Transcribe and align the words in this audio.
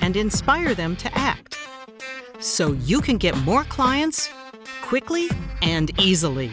and 0.00 0.16
inspire 0.16 0.74
them 0.74 0.96
to 0.96 1.12
act 1.16 1.58
so 2.40 2.72
you 2.72 3.00
can 3.00 3.18
get 3.18 3.36
more 3.38 3.64
clients 3.64 4.28
quickly 4.82 5.28
and 5.62 5.90
easily. 6.00 6.50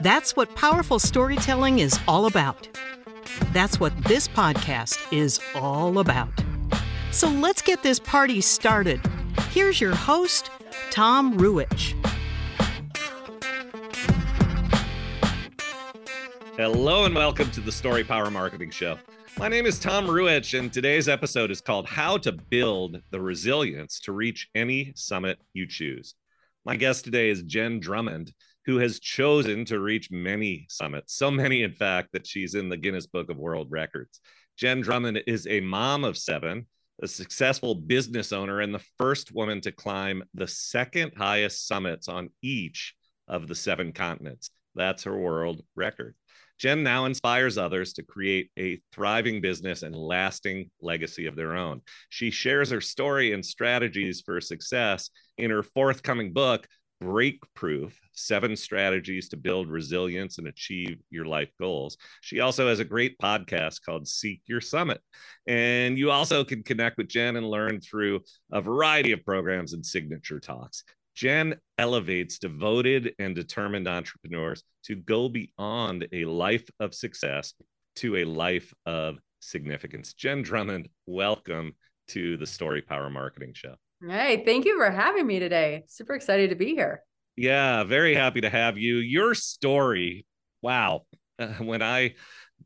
That's 0.00 0.36
what 0.36 0.54
powerful 0.56 0.98
storytelling 0.98 1.78
is 1.78 1.98
all 2.08 2.26
about. 2.26 2.68
That's 3.52 3.78
what 3.78 3.92
this 4.04 4.28
podcast 4.28 4.98
is 5.12 5.40
all 5.54 5.98
about. 5.98 6.32
So 7.10 7.28
let's 7.28 7.62
get 7.62 7.82
this 7.82 7.98
party 7.98 8.40
started. 8.40 9.00
Here's 9.50 9.80
your 9.80 9.94
host, 9.94 10.50
Tom 10.90 11.38
Ruwitch. 11.38 11.94
Hello 16.56 17.04
and 17.04 17.14
welcome 17.14 17.50
to 17.50 17.60
the 17.60 17.72
Story 17.72 18.04
Power 18.04 18.30
Marketing 18.30 18.70
Show. 18.70 18.98
My 19.36 19.48
name 19.48 19.66
is 19.66 19.78
Tom 19.78 20.06
Ruwitch, 20.06 20.58
and 20.58 20.72
today's 20.72 21.08
episode 21.08 21.50
is 21.50 21.60
called 21.60 21.86
How 21.86 22.16
to 22.18 22.32
Build 22.32 23.02
the 23.10 23.20
Resilience 23.20 24.00
to 24.00 24.12
Reach 24.12 24.48
Any 24.54 24.92
Summit 24.96 25.38
You 25.52 25.66
Choose. 25.66 26.14
My 26.64 26.76
guest 26.76 27.04
today 27.04 27.30
is 27.30 27.42
Jenn 27.42 27.80
Drummond 27.80 28.32
who 28.66 28.78
has 28.78 28.98
chosen 28.98 29.64
to 29.66 29.80
reach 29.80 30.10
many 30.10 30.66
summits, 30.68 31.14
so 31.14 31.30
many, 31.30 31.62
in 31.62 31.72
fact, 31.72 32.10
that 32.12 32.26
she's 32.26 32.54
in 32.54 32.68
the 32.68 32.76
Guinness 32.76 33.06
Book 33.06 33.30
of 33.30 33.36
World 33.36 33.68
Records. 33.70 34.20
Jenn 34.56 34.80
Drummond 34.80 35.22
is 35.26 35.46
a 35.46 35.60
mom 35.60 36.04
of 36.04 36.16
seven, 36.16 36.66
a 37.02 37.08
successful 37.08 37.74
business 37.74 38.32
owner, 38.32 38.60
and 38.60 38.74
the 38.74 38.84
first 38.98 39.32
woman 39.32 39.60
to 39.62 39.72
climb 39.72 40.22
the 40.32 40.46
second 40.46 41.12
highest 41.16 41.66
summits 41.66 42.08
on 42.08 42.30
each 42.40 42.94
of 43.28 43.48
the 43.48 43.54
seven 43.54 43.92
continents. 43.92 44.50
That's 44.74 45.04
her 45.04 45.16
world 45.16 45.62
record. 45.74 46.14
Jenn 46.58 46.82
now 46.82 47.04
inspires 47.04 47.58
others 47.58 47.92
to 47.94 48.02
create 48.02 48.50
a 48.58 48.80
thriving 48.92 49.40
business 49.40 49.82
and 49.82 49.94
lasting 49.94 50.70
legacy 50.80 51.26
of 51.26 51.36
their 51.36 51.56
own. 51.56 51.82
She 52.08 52.30
shares 52.30 52.70
her 52.70 52.80
story 52.80 53.32
and 53.32 53.44
strategies 53.44 54.22
for 54.24 54.40
success 54.40 55.10
in 55.36 55.50
her 55.50 55.62
forthcoming 55.62 56.32
book, 56.32 56.66
break 57.00 57.40
proof 57.54 57.98
seven 58.12 58.56
strategies 58.56 59.28
to 59.28 59.36
build 59.36 59.68
resilience 59.68 60.38
and 60.38 60.46
achieve 60.46 60.98
your 61.10 61.26
life 61.26 61.50
goals. 61.58 61.96
She 62.20 62.40
also 62.40 62.68
has 62.68 62.78
a 62.78 62.84
great 62.84 63.18
podcast 63.18 63.82
called 63.84 64.08
Seek 64.08 64.40
Your 64.46 64.60
Summit. 64.60 65.00
And 65.46 65.98
you 65.98 66.10
also 66.10 66.44
can 66.44 66.62
connect 66.62 66.96
with 66.96 67.08
Jenn 67.08 67.36
and 67.36 67.48
learn 67.48 67.80
through 67.80 68.20
a 68.52 68.60
variety 68.60 69.12
of 69.12 69.24
programs 69.24 69.72
and 69.72 69.84
signature 69.84 70.40
talks. 70.40 70.84
Jenn 71.14 71.54
elevates 71.78 72.38
devoted 72.38 73.14
and 73.20 73.36
determined 73.36 73.86
entrepreneurs 73.86 74.64
to 74.84 74.96
go 74.96 75.28
beyond 75.28 76.08
a 76.12 76.24
life 76.24 76.68
of 76.80 76.92
success 76.92 77.54
to 77.96 78.16
a 78.16 78.24
life 78.24 78.74
of 78.84 79.18
significance. 79.40 80.12
Jenn 80.14 80.42
Drummond, 80.42 80.88
welcome 81.06 81.74
to 82.08 82.36
the 82.36 82.46
Story 82.46 82.82
Power 82.82 83.10
Marketing 83.10 83.52
Show. 83.54 83.76
Hey, 84.04 84.42
thank 84.44 84.64
you 84.64 84.76
for 84.76 84.90
having 84.90 85.26
me 85.26 85.38
today. 85.38 85.84
Super 85.86 86.14
excited 86.14 86.50
to 86.50 86.56
be 86.56 86.74
here. 86.74 87.02
Yeah, 87.36 87.84
very 87.84 88.14
happy 88.14 88.40
to 88.40 88.50
have 88.50 88.76
you. 88.76 88.96
Your 88.96 89.34
story, 89.34 90.26
wow. 90.62 91.02
Uh, 91.38 91.46
when 91.58 91.80
I 91.80 92.14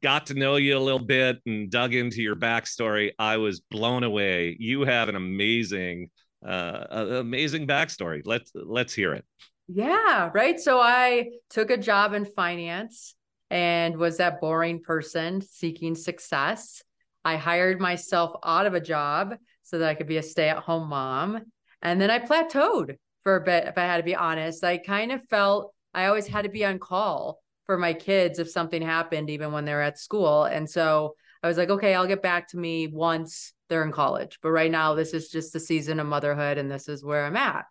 got 0.02 0.26
to 0.26 0.34
know 0.34 0.56
you 0.56 0.76
a 0.76 0.80
little 0.80 1.04
bit 1.04 1.38
and 1.44 1.70
dug 1.70 1.94
into 1.94 2.22
your 2.22 2.36
backstory, 2.36 3.10
I 3.18 3.36
was 3.36 3.60
blown 3.60 4.04
away. 4.04 4.56
You 4.58 4.82
have 4.82 5.10
an 5.10 5.16
amazing, 5.16 6.08
uh, 6.46 7.06
amazing 7.20 7.66
backstory. 7.66 8.22
Let's 8.24 8.50
let's 8.54 8.94
hear 8.94 9.14
it. 9.14 9.24
Yeah, 9.68 10.30
right. 10.32 10.58
So 10.58 10.80
I 10.80 11.30
took 11.50 11.70
a 11.70 11.76
job 11.76 12.14
in 12.14 12.24
finance 12.24 13.14
and 13.50 13.96
was 13.96 14.16
that 14.16 14.40
boring 14.40 14.82
person 14.82 15.42
seeking 15.42 15.94
success. 15.94 16.82
I 17.24 17.36
hired 17.36 17.80
myself 17.80 18.38
out 18.44 18.66
of 18.66 18.74
a 18.74 18.80
job 18.80 19.36
so 19.62 19.78
that 19.78 19.88
I 19.88 19.94
could 19.94 20.06
be 20.06 20.16
a 20.16 20.22
stay 20.22 20.48
at 20.48 20.58
home 20.58 20.88
mom. 20.88 21.40
And 21.82 22.00
then 22.00 22.10
I 22.10 22.18
plateaued 22.18 22.96
for 23.22 23.36
a 23.36 23.40
bit, 23.40 23.64
if 23.66 23.76
I 23.76 23.82
had 23.82 23.98
to 23.98 24.02
be 24.02 24.14
honest. 24.14 24.64
I 24.64 24.78
kind 24.78 25.12
of 25.12 25.22
felt 25.28 25.74
I 25.92 26.06
always 26.06 26.26
had 26.26 26.42
to 26.42 26.48
be 26.48 26.64
on 26.64 26.78
call 26.78 27.42
for 27.66 27.76
my 27.76 27.92
kids 27.92 28.38
if 28.38 28.50
something 28.50 28.80
happened, 28.80 29.28
even 29.28 29.52
when 29.52 29.66
they're 29.66 29.82
at 29.82 29.98
school. 29.98 30.44
And 30.44 30.68
so 30.68 31.14
I 31.42 31.48
was 31.48 31.56
like, 31.56 31.70
okay, 31.70 31.94
I'll 31.94 32.06
get 32.06 32.22
back 32.22 32.48
to 32.48 32.56
me 32.56 32.88
once 32.88 33.52
they're 33.68 33.84
in 33.84 33.92
college. 33.92 34.38
But 34.42 34.50
right 34.50 34.70
now, 34.70 34.94
this 34.94 35.14
is 35.14 35.28
just 35.28 35.52
the 35.52 35.60
season 35.60 36.00
of 36.00 36.06
motherhood, 36.06 36.58
and 36.58 36.70
this 36.70 36.88
is 36.88 37.04
where 37.04 37.24
I'm 37.24 37.36
at. 37.36 37.66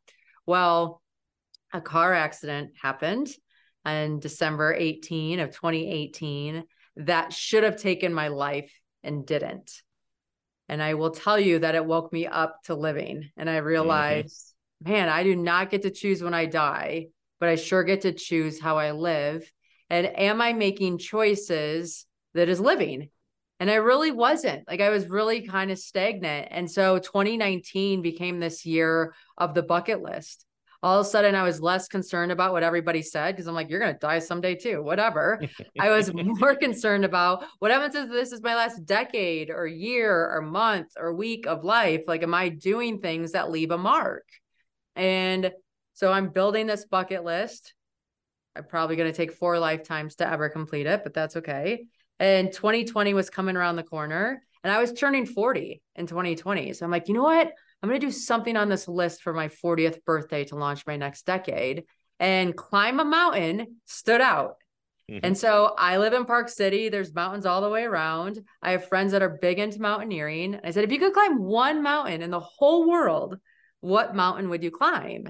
Well, 0.46 1.02
a 1.74 1.82
car 1.82 2.14
accident 2.14 2.72
happened 2.82 3.30
on 3.84 4.20
December 4.20 4.74
18 4.74 5.40
of 5.40 5.52
2018 5.52 6.64
that 6.98 7.32
should 7.32 7.64
have 7.64 7.78
taken 7.78 8.14
my 8.14 8.30
life 8.30 8.72
and 9.04 9.26
didn't. 9.26 9.72
And 10.70 10.82
I 10.82 10.96
will 10.96 11.12
tell 11.12 11.40
you 11.40 11.60
that 11.60 11.76
it 11.76 11.86
woke 11.86 12.12
me 12.12 12.28
up 12.28 12.64
to 12.66 12.76
living. 12.76 13.30
And 13.38 13.50
I 13.50 13.58
mm-hmm. 13.58 13.68
realized, 13.68 14.54
mm-hmm. 14.84 14.92
man, 14.92 15.10
I 15.10 15.24
do 15.24 15.36
not 15.36 15.70
get 15.70 15.84
to 15.84 15.92
choose 15.92 16.22
when 16.22 16.34
I 16.34 16.46
die, 16.46 17.08
but 17.40 17.50
I 17.50 17.56
sure 17.56 17.84
get 17.84 18.02
to 18.02 18.12
choose 18.12 18.60
how 18.60 18.78
I 18.78 18.92
live. 18.92 19.50
And 19.90 20.08
am 20.08 20.42
I 20.42 20.54
making 20.54 20.98
choices 20.98 22.06
that 22.34 22.50
is 22.50 22.60
living? 22.60 23.10
And 23.60 23.72
I 23.72 23.76
really 23.76 24.12
wasn't. 24.12 24.68
Like 24.68 24.82
I 24.82 24.90
was 24.90 25.08
really 25.08 25.42
kind 25.42 25.72
of 25.72 25.80
stagnant. 25.80 26.50
And 26.52 26.70
so 26.70 27.00
2019 27.00 28.02
became 28.02 28.40
this 28.40 28.66
year 28.66 29.14
of 29.38 29.54
the 29.54 29.64
bucket 29.64 30.02
list 30.02 30.46
all 30.84 31.00
of 31.00 31.06
a 31.06 31.10
sudden 31.10 31.36
I 31.36 31.44
was 31.44 31.62
less 31.62 31.88
concerned 31.88 32.32
about 32.32 32.54
what 32.54 32.64
everybody 32.64 33.02
said 33.02 33.32
because 33.32 33.48
I'm 33.48 33.56
like, 33.56 33.70
you're 33.70 33.80
gonna 33.80 33.98
die 33.98 34.20
someday 34.20 34.56
too, 34.56 34.84
whatever. 34.84 35.42
I 35.80 35.90
was 35.90 36.14
more 36.14 36.56
concerned 36.56 37.06
about 37.06 37.44
what 37.60 37.72
happens 37.72 37.96
if 37.96 38.10
this 38.10 38.32
is 38.32 38.42
my 38.42 38.56
last 38.56 38.86
decade 38.86 39.50
or 39.50 39.66
year 39.66 40.32
or 40.32 40.42
month 40.42 40.90
or 40.98 41.14
week 41.14 41.48
of 41.48 41.64
life. 41.64 42.04
Like, 42.08 42.24
am 42.24 42.34
I 42.34 42.50
doing 42.50 43.00
things 43.00 43.32
that 43.32 43.50
leave 43.50 43.72
a 43.72 43.78
mark? 43.78 44.26
And 44.96 45.52
so 45.94 46.12
I'm 46.12 46.30
building 46.30 46.68
this 46.68 46.86
bucket 46.86 47.24
list. 47.24 47.74
I'm 48.56 48.66
probably 48.66 48.96
gonna 48.96 49.14
take 49.14 49.34
four 49.34 49.58
lifetimes 49.58 50.16
to 50.16 50.30
ever 50.30 50.50
complete 50.50 50.86
it, 50.86 51.02
but 51.04 51.14
that's 51.14 51.38
okay. 51.38 51.86
And 52.20 52.52
2020 52.52 53.14
was 53.14 53.30
coming 53.30 53.56
around 53.56 53.76
the 53.76 53.84
corner 53.84 54.42
and 54.64 54.76
I 54.76 54.80
was 54.80 54.92
turning 54.92 55.26
40 55.26 55.82
in 55.96 56.08
2020. 56.08 56.74
So 56.74 56.86
I'm 56.86 56.92
like, 56.92 57.08
you 57.08 57.14
know 57.14 57.24
what? 57.24 57.52
I'm 57.82 57.90
going 57.90 58.02
to 58.02 58.06
do 58.06 58.12
something 58.12 58.58
on 58.58 58.70
this 58.70 58.88
list 58.88 59.22
for 59.22 59.34
my 59.34 59.48
40th 59.48 60.04
birthday 60.04 60.44
to 60.46 60.56
launch 60.56 60.86
my 60.86 60.98
next 60.98 61.26
decade. 61.26 61.84
And 62.20 62.58
climb 62.58 63.00
a 63.00 63.06
mountain 63.06 63.78
stood 63.86 64.22
out. 64.22 64.56
Mm-hmm. 65.10 65.26
And 65.26 65.38
so 65.38 65.76
I 65.78 65.98
live 66.00 66.14
in 66.14 66.26
Park 66.26 66.50
City. 66.50 66.90
There's 66.90 67.14
mountains 67.14 67.46
all 67.46 67.62
the 67.62 67.70
way 67.70 67.84
around. 67.84 68.40
I 68.62 68.72
have 68.72 68.90
friends 68.90 69.12
that 69.12 69.22
are 69.22 69.38
big 69.42 69.60
into 69.60 69.80
mountaineering. 69.80 70.60
I 70.64 70.72
said, 70.72 70.84
if 70.84 70.92
you 70.92 71.00
could 71.00 71.14
climb 71.14 71.42
one 71.42 71.84
mountain 71.84 72.22
in 72.22 72.32
the 72.32 72.40
whole 72.40 72.90
world, 72.90 73.38
what 73.80 74.16
mountain 74.16 74.50
would 74.50 74.64
you 74.64 74.72
climb? 74.72 75.30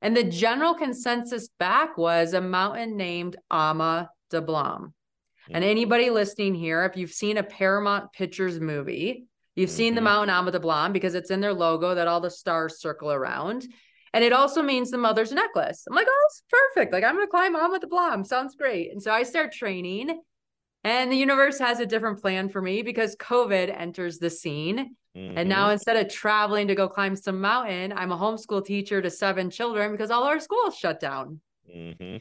And 0.00 0.16
the 0.16 0.24
general 0.24 0.74
consensus 0.74 1.50
back 1.58 1.96
was 1.96 2.32
a 2.32 2.40
mountain 2.40 2.96
named 2.96 3.36
Ama 3.50 4.10
Dablam. 4.32 4.92
Mm-hmm. 5.44 5.56
And 5.56 5.64
anybody 5.64 6.10
listening 6.10 6.54
here, 6.54 6.84
if 6.84 6.96
you've 6.96 7.12
seen 7.12 7.36
a 7.36 7.42
Paramount 7.42 8.12
Pictures 8.12 8.60
movie, 8.60 9.26
You've 9.54 9.68
mm-hmm. 9.68 9.76
seen 9.76 9.94
the 9.94 10.00
Mount 10.00 10.30
Ama 10.30 10.52
Dablam 10.52 10.92
because 10.92 11.14
it's 11.14 11.30
in 11.30 11.40
their 11.40 11.52
logo 11.52 11.94
that 11.94 12.08
all 12.08 12.20
the 12.20 12.30
stars 12.30 12.80
circle 12.80 13.12
around. 13.12 13.66
And 14.14 14.24
it 14.24 14.32
also 14.32 14.62
means 14.62 14.90
the 14.90 14.98
mother's 14.98 15.32
necklace. 15.32 15.84
I'm 15.88 15.94
like, 15.94 16.06
oh, 16.08 16.26
it's 16.26 16.42
perfect. 16.48 16.92
Like, 16.92 17.04
I'm 17.04 17.14
going 17.14 17.26
to 17.26 17.30
climb 17.30 17.56
Ama 17.56 17.80
Dablam. 17.80 18.26
Sounds 18.26 18.54
great. 18.54 18.92
And 18.92 19.02
so 19.02 19.10
I 19.10 19.22
start 19.22 19.52
training, 19.52 20.20
and 20.84 21.10
the 21.10 21.16
universe 21.16 21.58
has 21.58 21.80
a 21.80 21.86
different 21.86 22.20
plan 22.20 22.48
for 22.48 22.60
me 22.60 22.82
because 22.82 23.16
COVID 23.16 23.74
enters 23.74 24.18
the 24.18 24.28
scene. 24.28 24.96
Mm-hmm. 25.16 25.38
And 25.38 25.48
now 25.48 25.70
instead 25.70 25.96
of 25.96 26.12
traveling 26.12 26.68
to 26.68 26.74
go 26.74 26.88
climb 26.88 27.16
some 27.16 27.40
mountain, 27.40 27.92
I'm 27.92 28.12
a 28.12 28.18
homeschool 28.18 28.64
teacher 28.64 29.00
to 29.00 29.10
seven 29.10 29.50
children 29.50 29.92
because 29.92 30.10
all 30.10 30.24
our 30.24 30.40
schools 30.40 30.76
shut 30.76 31.00
down. 31.00 31.40
Mm-hmm. 31.74 32.16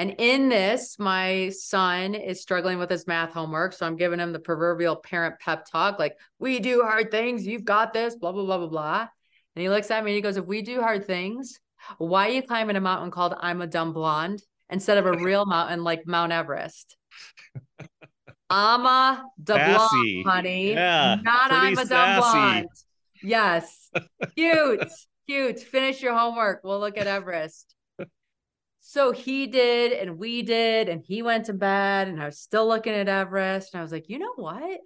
And 0.00 0.14
in 0.16 0.48
this, 0.48 0.98
my 0.98 1.50
son 1.50 2.14
is 2.14 2.40
struggling 2.40 2.78
with 2.78 2.88
his 2.88 3.06
math 3.06 3.34
homework. 3.34 3.74
So 3.74 3.84
I'm 3.84 3.96
giving 3.96 4.18
him 4.18 4.32
the 4.32 4.38
proverbial 4.38 4.96
parent 4.96 5.38
pep 5.40 5.66
talk 5.70 5.98
like, 5.98 6.16
we 6.38 6.58
do 6.58 6.80
hard 6.80 7.10
things. 7.10 7.46
You've 7.46 7.66
got 7.66 7.92
this, 7.92 8.16
blah, 8.16 8.32
blah, 8.32 8.46
blah, 8.46 8.56
blah, 8.56 8.68
blah. 8.68 9.08
And 9.54 9.62
he 9.62 9.68
looks 9.68 9.90
at 9.90 10.02
me 10.02 10.12
and 10.12 10.16
he 10.16 10.22
goes, 10.22 10.38
if 10.38 10.46
we 10.46 10.62
do 10.62 10.80
hard 10.80 11.06
things, 11.06 11.60
why 11.98 12.28
are 12.28 12.30
you 12.30 12.40
climbing 12.40 12.76
a 12.76 12.80
mountain 12.80 13.10
called 13.10 13.34
I'm 13.38 13.60
a 13.60 13.66
Dumb 13.66 13.92
Blonde 13.92 14.42
instead 14.70 14.96
of 14.96 15.04
a 15.04 15.12
real 15.22 15.44
mountain 15.44 15.84
like 15.84 16.06
Mount 16.06 16.32
Everest? 16.32 16.96
Ama 18.48 19.22
the 19.36 19.52
blonde, 19.52 20.24
honey. 20.26 20.72
Yeah, 20.72 21.18
not 21.22 21.52
I'm 21.52 21.76
a 21.76 21.84
dumb 21.84 22.20
blonde. 22.20 22.68
Yes. 23.22 23.90
Cute. 24.34 24.88
Cute. 25.28 25.60
Finish 25.60 26.00
your 26.00 26.16
homework. 26.16 26.62
We'll 26.64 26.80
look 26.80 26.96
at 26.96 27.06
Everest. 27.06 27.76
So 28.90 29.12
he 29.12 29.46
did, 29.46 29.92
and 29.92 30.18
we 30.18 30.42
did, 30.42 30.88
and 30.88 31.00
he 31.00 31.22
went 31.22 31.44
to 31.46 31.52
bed, 31.52 32.08
and 32.08 32.20
I 32.20 32.26
was 32.26 32.40
still 32.40 32.66
looking 32.66 32.92
at 32.92 33.08
Everest. 33.08 33.72
And 33.72 33.78
I 33.78 33.84
was 33.84 33.92
like, 33.92 34.08
you 34.08 34.18
know 34.18 34.34
what? 34.34 34.80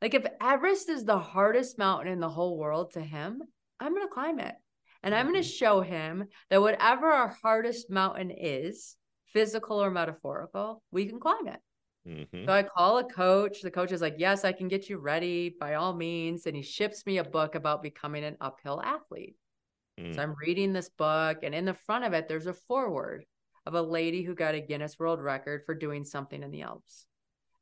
Like, 0.00 0.14
if 0.14 0.24
Everest 0.40 0.88
is 0.88 1.04
the 1.04 1.18
hardest 1.18 1.76
mountain 1.76 2.10
in 2.10 2.20
the 2.20 2.30
whole 2.30 2.56
world 2.56 2.92
to 2.92 3.02
him, 3.02 3.42
I'm 3.78 3.94
going 3.94 4.08
to 4.08 4.14
climb 4.14 4.40
it. 4.40 4.54
And 5.02 5.14
I'm 5.14 5.26
going 5.30 5.42
to 5.42 5.46
Mm-hmm. 5.46 5.50
show 5.50 5.82
him 5.82 6.24
that 6.48 6.62
whatever 6.62 7.10
our 7.10 7.36
hardest 7.42 7.90
mountain 7.90 8.30
is, 8.30 8.96
physical 9.34 9.76
or 9.84 9.90
metaphorical, 9.90 10.82
we 10.90 11.04
can 11.04 11.20
climb 11.20 11.46
it. 11.46 11.60
Mhm. 12.08 12.46
So 12.46 12.52
I 12.54 12.62
call 12.62 12.96
a 12.96 13.04
coach. 13.04 13.60
The 13.60 13.70
coach 13.70 13.92
is 13.92 14.00
like, 14.00 14.14
Yes, 14.16 14.42
I 14.42 14.52
can 14.52 14.68
get 14.68 14.88
you 14.88 14.96
ready 14.96 15.50
by 15.50 15.74
all 15.74 15.92
means. 15.92 16.46
And 16.46 16.56
he 16.56 16.62
ships 16.62 17.04
me 17.04 17.18
a 17.18 17.24
book 17.24 17.56
about 17.56 17.82
becoming 17.82 18.24
an 18.24 18.38
uphill 18.40 18.80
athlete. 18.82 19.36
Mm. 19.98 20.14
So 20.14 20.22
I'm 20.22 20.34
reading 20.40 20.72
this 20.72 20.88
book, 20.88 21.40
and 21.42 21.54
in 21.54 21.66
the 21.66 21.74
front 21.74 22.06
of 22.06 22.14
it, 22.14 22.26
there's 22.26 22.46
a 22.46 22.54
foreword 22.54 23.26
of 23.66 23.74
a 23.74 23.82
lady 23.82 24.22
who 24.22 24.34
got 24.34 24.54
a 24.54 24.60
Guinness 24.60 24.98
World 24.98 25.20
Record 25.20 25.62
for 25.66 25.74
doing 25.74 26.04
something 26.04 26.42
in 26.42 26.50
the 26.50 26.62
Alps. 26.62 27.06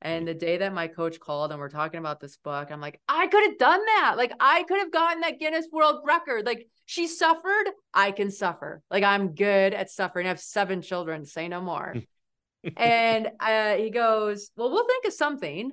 And 0.00 0.28
the 0.28 0.34
day 0.34 0.58
that 0.58 0.72
my 0.72 0.86
coach 0.86 1.18
called 1.18 1.50
and 1.50 1.58
we're 1.58 1.68
talking 1.68 1.98
about 1.98 2.20
this 2.20 2.36
book, 2.36 2.70
I'm 2.70 2.80
like, 2.80 3.00
I 3.08 3.26
could 3.26 3.42
have 3.44 3.58
done 3.58 3.84
that. 3.84 4.14
Like, 4.16 4.32
I 4.38 4.62
could 4.62 4.78
have 4.78 4.92
gotten 4.92 5.22
that 5.22 5.40
Guinness 5.40 5.66
World 5.72 6.02
Record. 6.04 6.46
Like, 6.46 6.68
she 6.86 7.08
suffered. 7.08 7.64
I 7.92 8.12
can 8.12 8.30
suffer. 8.30 8.80
Like, 8.90 9.02
I'm 9.02 9.34
good 9.34 9.74
at 9.74 9.90
suffering. 9.90 10.26
I 10.26 10.28
have 10.28 10.40
seven 10.40 10.82
children, 10.82 11.24
say 11.24 11.48
no 11.48 11.60
more. 11.60 11.96
and 12.76 13.28
uh, 13.40 13.74
he 13.74 13.90
goes, 13.90 14.50
Well, 14.56 14.70
we'll 14.70 14.86
think 14.86 15.04
of 15.04 15.12
something. 15.12 15.72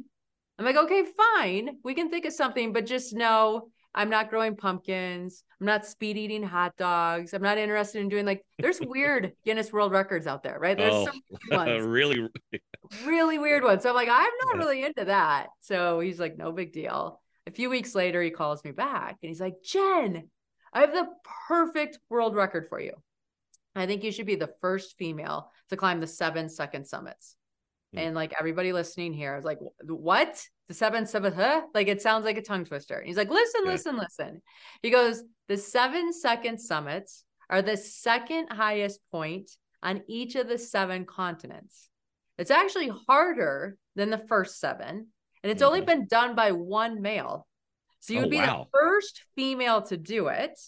I'm 0.57 0.66
like, 0.66 0.75
Okay, 0.75 1.06
fine. 1.36 1.77
We 1.83 1.94
can 1.94 2.10
think 2.10 2.25
of 2.25 2.33
something, 2.33 2.74
but 2.74 2.88
just 2.88 3.13
know 3.13 3.69
I'm 3.95 4.09
not 4.09 4.30
growing 4.30 4.57
pumpkins. 4.57 5.44
I'm 5.59 5.65
not 5.65 5.86
speed 5.86 6.18
eating 6.18 6.44
hot 6.44 6.75
dogs. 6.77 7.33
I'm 7.33 7.42
not 7.42 7.57
interested 7.57 8.01
in 8.01 8.09
doing 8.09 8.25
like, 8.25 8.45
there's 8.59 8.80
weird 8.81 9.31
Guinness 9.45 9.71
World 9.71 9.94
Records 9.94 10.27
out 10.27 10.44
there, 10.44 10.59
right? 10.59 10.77
There's 10.77 10.94
Oh, 10.94 11.06
some 11.06 11.21
ones 11.51 11.86
really? 11.86 12.27
really 13.06 13.39
weird 13.39 13.63
ones. 13.63 13.83
So 13.83 13.89
I'm 13.89 13.95
like, 13.95 14.09
I'm 14.12 14.31
not 14.45 14.57
really 14.57 14.83
into 14.83 15.06
that. 15.06 15.47
So 15.62 16.01
he's 16.01 16.19
like, 16.19 16.38
no 16.38 16.51
big 16.51 16.74
deal. 16.74 17.21
A 17.47 17.51
few 17.51 17.69
weeks 17.69 17.95
later, 17.95 18.21
he 18.21 18.31
calls 18.31 18.63
me 18.65 18.71
back 18.71 19.18
and 19.21 19.30
he's 19.30 19.39
like, 19.42 19.56
Jenn, 19.63 20.30
I 20.74 20.81
have 20.81 20.91
the 20.91 21.07
perfect 21.48 22.00
world 22.09 22.36
record 22.36 22.68
for 22.68 22.80
you. 22.80 22.91
I 23.75 23.86
think 23.88 24.03
you 24.03 24.12
should 24.12 24.25
be 24.25 24.36
the 24.36 24.53
first 24.62 24.98
female 24.98 25.51
to 25.69 25.77
climb 25.77 26.00
the 26.01 26.07
seven 26.07 26.50
second 26.50 26.86
summits. 26.86 27.36
Hmm. 27.94 28.00
And 28.00 28.16
like 28.16 28.34
everybody 28.40 28.74
listening 28.74 29.14
here, 29.14 29.34
I 29.34 29.36
was 29.36 29.46
like, 29.46 29.60
what? 29.86 30.44
The 30.68 30.74
seven, 30.74 31.06
seven, 31.06 31.34
huh? 31.34 31.62
Like 31.74 31.88
it 31.88 32.02
sounds 32.02 32.26
like 32.26 32.38
a 32.38 32.42
tongue 32.42 32.66
twister. 32.66 32.96
And 32.98 33.08
he's 33.08 33.18
like, 33.18 33.30
listen, 33.30 33.62
Yeah. 33.66 33.72
listen, 33.72 33.98
listen. 33.98 34.42
He 34.82 34.90
goes, 34.90 35.24
the 35.48 35.58
seven 35.58 36.12
second 36.12 36.60
summits 36.60 37.24
are 37.50 37.62
the 37.62 37.78
second 37.78 38.48
highest 38.52 39.00
point 39.12 39.52
on 39.84 40.02
each 40.08 40.36
of 40.36 40.48
the 40.48 40.58
seven 40.58 41.06
continents. 41.06 41.90
It's 42.38 42.52
actually 42.52 42.92
harder 43.08 43.78
than 43.96 44.10
the 44.10 44.18
first 44.28 44.60
seven, 44.60 45.08
and 45.44 45.52
it's 45.52 45.62
only 45.62 45.82
Mhm. 45.82 45.86
been 45.86 46.08
done 46.08 46.36
by 46.36 46.52
one 46.52 47.02
male. 47.02 47.48
So 48.00 48.14
you 48.14 48.20
Oh, 48.20 48.22
would 48.24 48.32
be 48.32 48.38
wow. 48.38 48.68
the 48.72 48.78
first 48.78 49.24
female 49.36 49.84
to 49.84 49.96
do 49.98 50.28
it, 50.28 50.60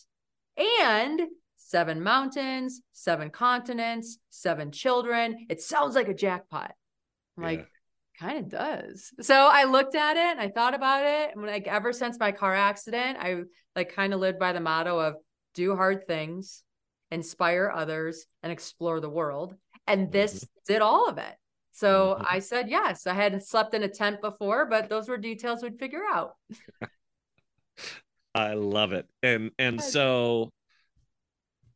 and 0.56 1.24
seven 1.56 2.02
mountains, 2.02 2.82
seven 2.94 3.30
continents, 3.32 4.20
seven 4.30 4.72
children. 4.72 5.48
It 5.50 5.62
sounds 5.62 5.96
like 5.96 6.08
a 6.08 6.14
jackpot. 6.14 6.74
I'm 7.38 7.44
Yeah. 7.44 7.50
like, 7.50 7.72
kind 8.20 8.40
of 8.40 8.50
does. 8.50 9.12
So 9.22 9.36
I 9.36 9.66
looked 9.66 9.96
at 9.96 10.18
it 10.18 10.26
and 10.38 10.40
I 10.40 10.50
thought 10.50 10.74
about 10.74 11.06
it. 11.06 11.36
And 11.36 11.46
like 11.46 11.68
ever 11.68 11.94
since 11.94 12.20
my 12.20 12.32
car 12.32 12.56
accident, 12.56 13.18
I 13.20 13.42
like 13.76 13.94
kind 13.94 14.14
of 14.14 14.20
lived 14.20 14.40
by 14.40 14.54
the 14.54 14.60
motto 14.60 15.00
of 15.00 15.16
do 15.54 15.76
hard 15.76 16.08
things, 16.08 16.64
inspire 17.12 17.72
others, 17.74 18.26
and 18.44 18.52
explore 18.52 19.00
the 19.00 19.10
world. 19.10 19.56
And 19.86 20.12
this 20.12 20.46
did 20.68 20.82
all 20.82 21.08
of 21.10 21.18
it. 21.18 21.36
So 21.74 22.18
Mhm. 22.20 22.26
I 22.28 22.40
said 22.40 22.70
yes. 22.70 23.06
I 23.06 23.14
hadn't 23.14 23.44
slept 23.44 23.76
in 23.76 23.84
a 23.84 23.88
tent 23.88 24.20
before, 24.22 24.66
but 24.66 24.90
those 24.90 25.08
were 25.08 25.18
details 25.18 25.62
we'd 25.62 25.80
figure 25.80 26.04
out. 26.12 26.36
I 28.36 28.54
love 28.54 28.94
it. 28.94 29.08
And 29.24 29.52
and 29.60 29.82
so 29.82 30.52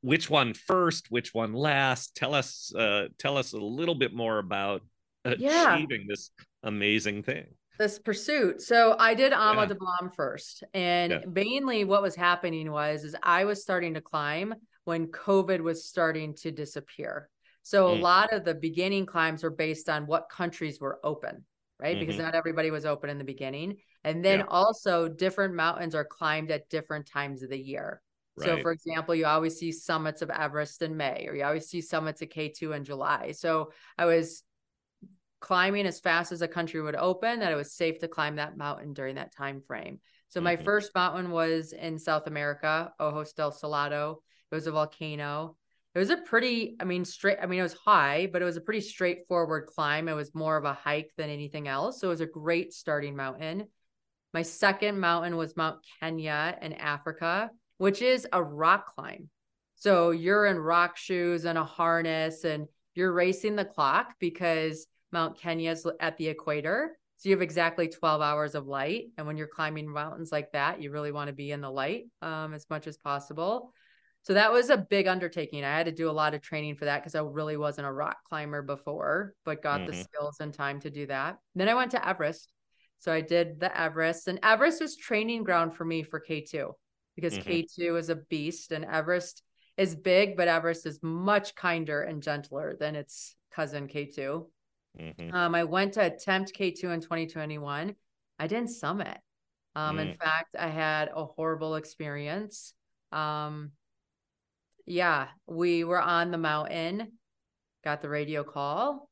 which 0.02 0.30
one 0.30 0.54
first, 0.54 1.12
which 1.12 1.34
one 1.34 1.54
last? 1.54 2.16
Tell 2.16 2.34
us 2.34 2.74
uh 2.76 3.08
tell 3.18 3.38
us 3.38 3.54
a 3.54 3.58
little 3.58 3.96
bit 3.96 4.14
more 4.14 4.40
about 4.40 4.82
Yeah. 5.26 5.76
achieving 5.76 6.06
this 6.08 6.32
amazing 6.64 7.24
thing. 7.24 7.48
this 7.80 7.98
pursuit. 7.98 8.62
So 8.62 8.96
I 9.00 9.16
did 9.16 9.34
Ama 9.34 9.62
Yeah. 9.62 9.68
Dablam 9.70 10.14
first. 10.14 10.64
And 10.76 11.14
Yeah. 11.14 11.20
mainly 11.26 11.84
what 11.84 12.04
was 12.04 12.14
happening 12.16 12.72
was 12.72 13.04
is 13.04 13.16
I 13.24 13.46
was 13.46 13.64
starting 13.64 13.96
to 13.96 14.02
climb 14.02 14.54
when 14.84 15.08
COVID 15.08 15.62
was 15.62 15.84
starting 15.86 16.36
to 16.36 16.52
disappear. 16.52 17.28
So 17.64 17.88
a 17.88 17.98
Mm. 17.98 18.02
lot 18.02 18.34
of 18.34 18.44
the 18.44 18.54
beginning 18.54 19.08
climbs 19.08 19.42
were 19.42 19.50
based 19.50 19.90
on 19.90 20.06
what 20.06 20.30
countries 20.30 20.80
were 20.80 21.00
open, 21.04 21.44
right? 21.80 21.98
Because 22.00 22.18
Mhm. 22.18 22.26
not 22.26 22.36
everybody 22.36 22.70
was 22.70 22.86
open 22.86 23.10
in 23.10 23.18
the 23.18 23.24
beginning. 23.24 23.82
And 24.04 24.24
then 24.24 24.40
Yeah. 24.40 24.46
also 24.50 25.08
different 25.08 25.56
mountains 25.56 25.96
are 25.96 26.06
climbed 26.06 26.52
at 26.52 26.70
different 26.70 27.08
times 27.08 27.42
of 27.42 27.50
the 27.50 27.58
year. 27.60 28.02
So, 28.38 28.58
for 28.62 28.72
example, 28.72 29.16
you 29.16 29.26
always 29.26 29.58
see 29.58 29.72
summits 29.72 30.22
of 30.22 30.30
Everest 30.30 30.82
in 30.84 30.98
May, 30.98 31.28
or 31.28 31.36
you 31.36 31.44
always 31.44 31.68
see 31.68 31.82
summits 31.82 32.22
of 32.22 32.30
K2 32.30 32.74
in 32.74 32.84
July. 32.84 33.32
So, 33.32 33.72
I 33.98 34.06
was 34.06 34.44
climbing 35.42 35.86
as 35.86 36.00
fast 36.00 36.32
as 36.32 36.42
a 36.42 36.48
country 36.48 36.82
would 36.82 36.96
open 36.96 37.40
that 37.40 37.52
it 37.52 37.56
was 37.56 37.74
safe 37.74 38.00
to 38.00 38.08
climb 38.08 38.38
that 38.38 38.56
mountain 38.56 38.94
during 38.94 39.16
that 39.16 39.36
time 39.36 39.62
frame. 39.62 40.00
So, 40.30 40.40
my 40.40 40.56
Mhm. 40.56 40.64
first 40.64 40.96
mountain 40.96 41.32
was 41.32 41.74
in 41.74 42.00
South 42.00 42.28
America, 42.28 42.94
Ojos 43.00 43.34
del 43.34 43.52
Salado. 43.52 44.24
It 44.50 44.56
was 44.56 44.68
a 44.68 44.72
volcano. 44.72 45.58
It 45.94 46.00
was 46.00 46.10
a 46.10 46.18
pretty, 46.18 46.78
I 46.80 46.86
mean, 46.86 47.04
straight, 47.04 47.40
I 47.42 47.48
mean, 47.48 47.60
it 47.60 47.64
was 47.64 47.74
high, 47.74 48.30
but 48.32 48.42
it 48.42 48.46
was 48.46 48.56
a 48.56 48.62
pretty 48.62 48.80
straightforward 48.80 49.66
climb. 49.68 50.08
It 50.08 50.14
was 50.14 50.34
more 50.34 50.56
of 50.56 50.64
a 50.64 50.74
hike 50.74 51.12
than 51.18 51.30
anything 51.30 51.68
else. 51.68 52.00
So, 52.00 52.08
it 52.08 52.12
was 52.12 52.22
a 52.22 52.26
great 52.26 52.72
starting 52.72 53.18
mountain. 53.18 53.68
My 54.34 54.44
second 54.44 55.00
mountain 55.00 55.36
was 55.36 55.58
Mount 55.58 55.86
Kenya 56.00 56.58
in 56.62 56.72
Africa, 56.74 57.52
which 57.78 58.02
is 58.02 58.26
a 58.32 58.42
rock 58.42 58.94
climb. 58.96 59.30
So 59.76 60.12
you're 60.12 60.46
in 60.46 60.60
rock 60.60 60.96
shoes 60.96 61.44
and 61.46 61.58
a 61.58 61.64
harness 61.64 62.44
and 62.44 62.68
you're 62.94 63.12
racing 63.12 63.56
the 63.56 63.66
clock 63.66 64.14
because 64.20 64.86
Mount 65.12 65.38
Kenya's 65.38 65.86
at 66.00 66.18
the 66.18 66.28
equator. 66.28 66.98
So 67.18 67.30
you 67.30 67.36
have 67.36 67.42
exactly 67.42 67.88
12 67.88 68.22
hours 68.22 68.56
of 68.56 68.68
light. 68.68 69.10
And 69.18 69.28
when 69.28 69.38
you're 69.38 69.48
climbing 69.48 69.88
mountains 69.88 70.32
like 70.32 70.52
that, 70.54 70.82
you 70.82 70.92
really 70.92 71.12
want 71.12 71.28
to 71.28 71.34
be 71.34 71.52
in 71.52 71.62
the 71.62 71.70
light 71.70 72.06
um, 72.22 72.54
as 72.54 72.66
much 72.70 72.88
as 72.88 72.98
possible. 72.98 73.74
So 74.24 74.34
that 74.34 74.52
was 74.52 74.70
a 74.70 74.78
big 74.78 75.08
undertaking. 75.08 75.64
I 75.64 75.78
had 75.78 75.88
to 75.88 75.92
do 75.92 76.10
a 76.10 76.12
lot 76.12 76.34
of 76.34 76.42
training 76.42 76.76
for 76.76 76.86
that 76.86 77.00
because 77.02 77.16
I 77.16 77.22
really 77.22 77.58
wasn't 77.58 77.88
a 77.88 77.92
rock 77.92 78.18
climber 78.28 78.62
before, 78.62 79.34
but 79.46 79.64
got 79.64 79.86
the 79.86 79.94
Mhm. 79.94 80.04
skills 80.04 80.40
and 80.40 80.54
time 80.54 80.80
to 80.82 80.90
do 80.92 81.08
that. 81.08 81.38
Then 81.56 81.70
I 81.70 81.74
went 81.74 81.92
to 81.92 82.08
Everest. 82.08 82.52
So 83.00 83.12
I 83.12 83.22
did 83.22 83.60
the 83.60 83.76
Everest, 83.76 84.28
and 84.28 84.40
Everest 84.44 84.80
was 84.80 84.96
training 84.96 85.44
ground 85.44 85.76
for 85.76 85.84
me 85.84 86.04
for 86.04 86.20
K2 86.20 86.76
because 87.16 87.36
Mhm. 87.36 87.46
K2 87.46 87.96
is 87.98 88.10
a 88.10 88.16
beast 88.16 88.72
and 88.72 88.86
Everest 88.86 89.42
is 89.76 89.96
big, 89.96 90.38
but 90.38 90.48
Everest 90.48 90.86
is 90.86 91.02
much 91.02 91.56
kinder 91.56 92.04
and 92.04 92.22
gentler 92.22 92.76
than 92.80 92.96
its 92.96 93.36
cousin 93.50 93.88
K2. 93.88 94.48
Mhm. 95.00 95.34
Um, 95.34 95.56
I 95.56 95.64
went 95.64 95.94
to 95.94 96.06
attempt 96.06 96.54
K2 96.54 96.90
in 96.94 97.02
2021. 97.02 97.96
I 98.40 98.48
didn't 98.48 98.70
summit. 98.70 99.18
Um, 99.76 100.00
in 100.00 100.10
Mm. 100.10 100.18
fact, 100.18 100.56
I 100.58 100.68
had 100.68 101.10
a 101.14 101.26
horrible 101.26 101.76
experience. 101.76 102.74
Um, 103.12 103.72
yeah, 104.86 105.30
we 105.48 105.84
were 105.84 106.02
on 106.02 106.32
the 106.32 106.38
mountain, 106.38 107.20
got 107.84 108.02
the 108.02 108.10
radio 108.10 108.44
call. 108.44 109.10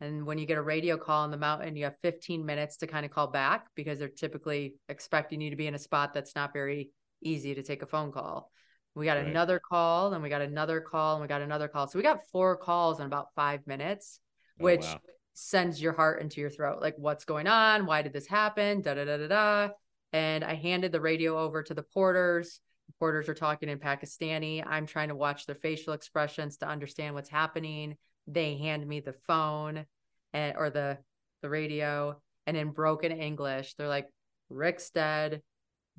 And 0.00 0.26
when 0.26 0.38
you 0.38 0.46
get 0.46 0.58
a 0.58 0.62
radio 0.62 0.96
call 0.96 1.24
on 1.24 1.30
the 1.30 1.36
mountain, 1.36 1.74
you 1.74 1.84
have 1.84 1.98
15 2.02 2.44
minutes 2.44 2.76
to 2.78 2.86
kind 2.86 3.04
of 3.04 3.10
call 3.10 3.26
back 3.28 3.66
because 3.74 3.98
they're 3.98 4.08
typically 4.08 4.74
expecting 4.88 5.40
you 5.40 5.50
to 5.50 5.56
be 5.56 5.66
in 5.66 5.74
a 5.74 5.78
spot 5.78 6.12
that's 6.12 6.36
not 6.36 6.52
very 6.52 6.90
easy 7.20 7.54
to 7.54 7.62
take 7.62 7.82
a 7.82 7.86
phone 7.86 8.12
call. 8.12 8.52
We 8.94 9.06
got 9.06 9.16
Right. 9.16 9.26
another 9.26 9.58
call, 9.58 10.12
and 10.12 10.22
we 10.22 10.28
got 10.28 10.42
another 10.42 10.80
call, 10.80 11.14
and 11.16 11.22
we 11.22 11.28
got 11.28 11.42
another 11.42 11.68
call. 11.68 11.88
So 11.88 11.98
we 11.98 12.02
got 12.02 12.26
four 12.28 12.56
calls 12.56 13.00
in 13.00 13.06
about 13.06 13.34
five 13.34 13.66
minutes 13.66 14.20
Oh, 14.60 14.64
which 14.64 14.82
wow. 14.82 15.00
sends 15.34 15.80
your 15.80 15.92
heart 15.92 16.20
into 16.20 16.40
your 16.40 16.50
throat. 16.50 16.80
Like, 16.80 16.94
what's 16.96 17.24
going 17.24 17.46
on? 17.46 17.86
Why 17.86 18.02
did 18.02 18.12
this 18.12 18.26
happen? 18.26 18.82
Da 18.82 18.94
da 18.94 19.04
da 19.04 19.16
da 19.16 19.28
da. 19.28 19.68
And 20.12 20.42
I 20.44 20.54
handed 20.54 20.92
the 20.92 21.00
radio 21.00 21.38
over 21.38 21.62
to 21.62 21.74
the 21.74 21.82
porters. 21.82 22.60
The 22.86 22.94
porters 22.98 23.28
are 23.28 23.34
talking 23.34 23.68
in 23.68 23.78
Pakistani. 23.78 24.64
I'm 24.66 24.86
trying 24.86 25.08
to 25.08 25.14
watch 25.14 25.46
their 25.46 25.54
facial 25.54 25.92
expressions 25.92 26.56
to 26.58 26.68
understand 26.68 27.14
what's 27.14 27.28
happening. 27.28 27.96
They 28.26 28.56
hand 28.56 28.86
me 28.86 29.00
the 29.00 29.14
phone 29.26 29.84
and 30.32 30.56
or 30.56 30.70
the 30.70 30.98
the 31.40 31.48
radio, 31.48 32.20
and 32.46 32.56
in 32.56 32.70
broken 32.70 33.12
English, 33.12 33.74
they're 33.74 33.88
like, 33.88 34.08
"Rick's 34.50 34.90
dead. 34.90 35.42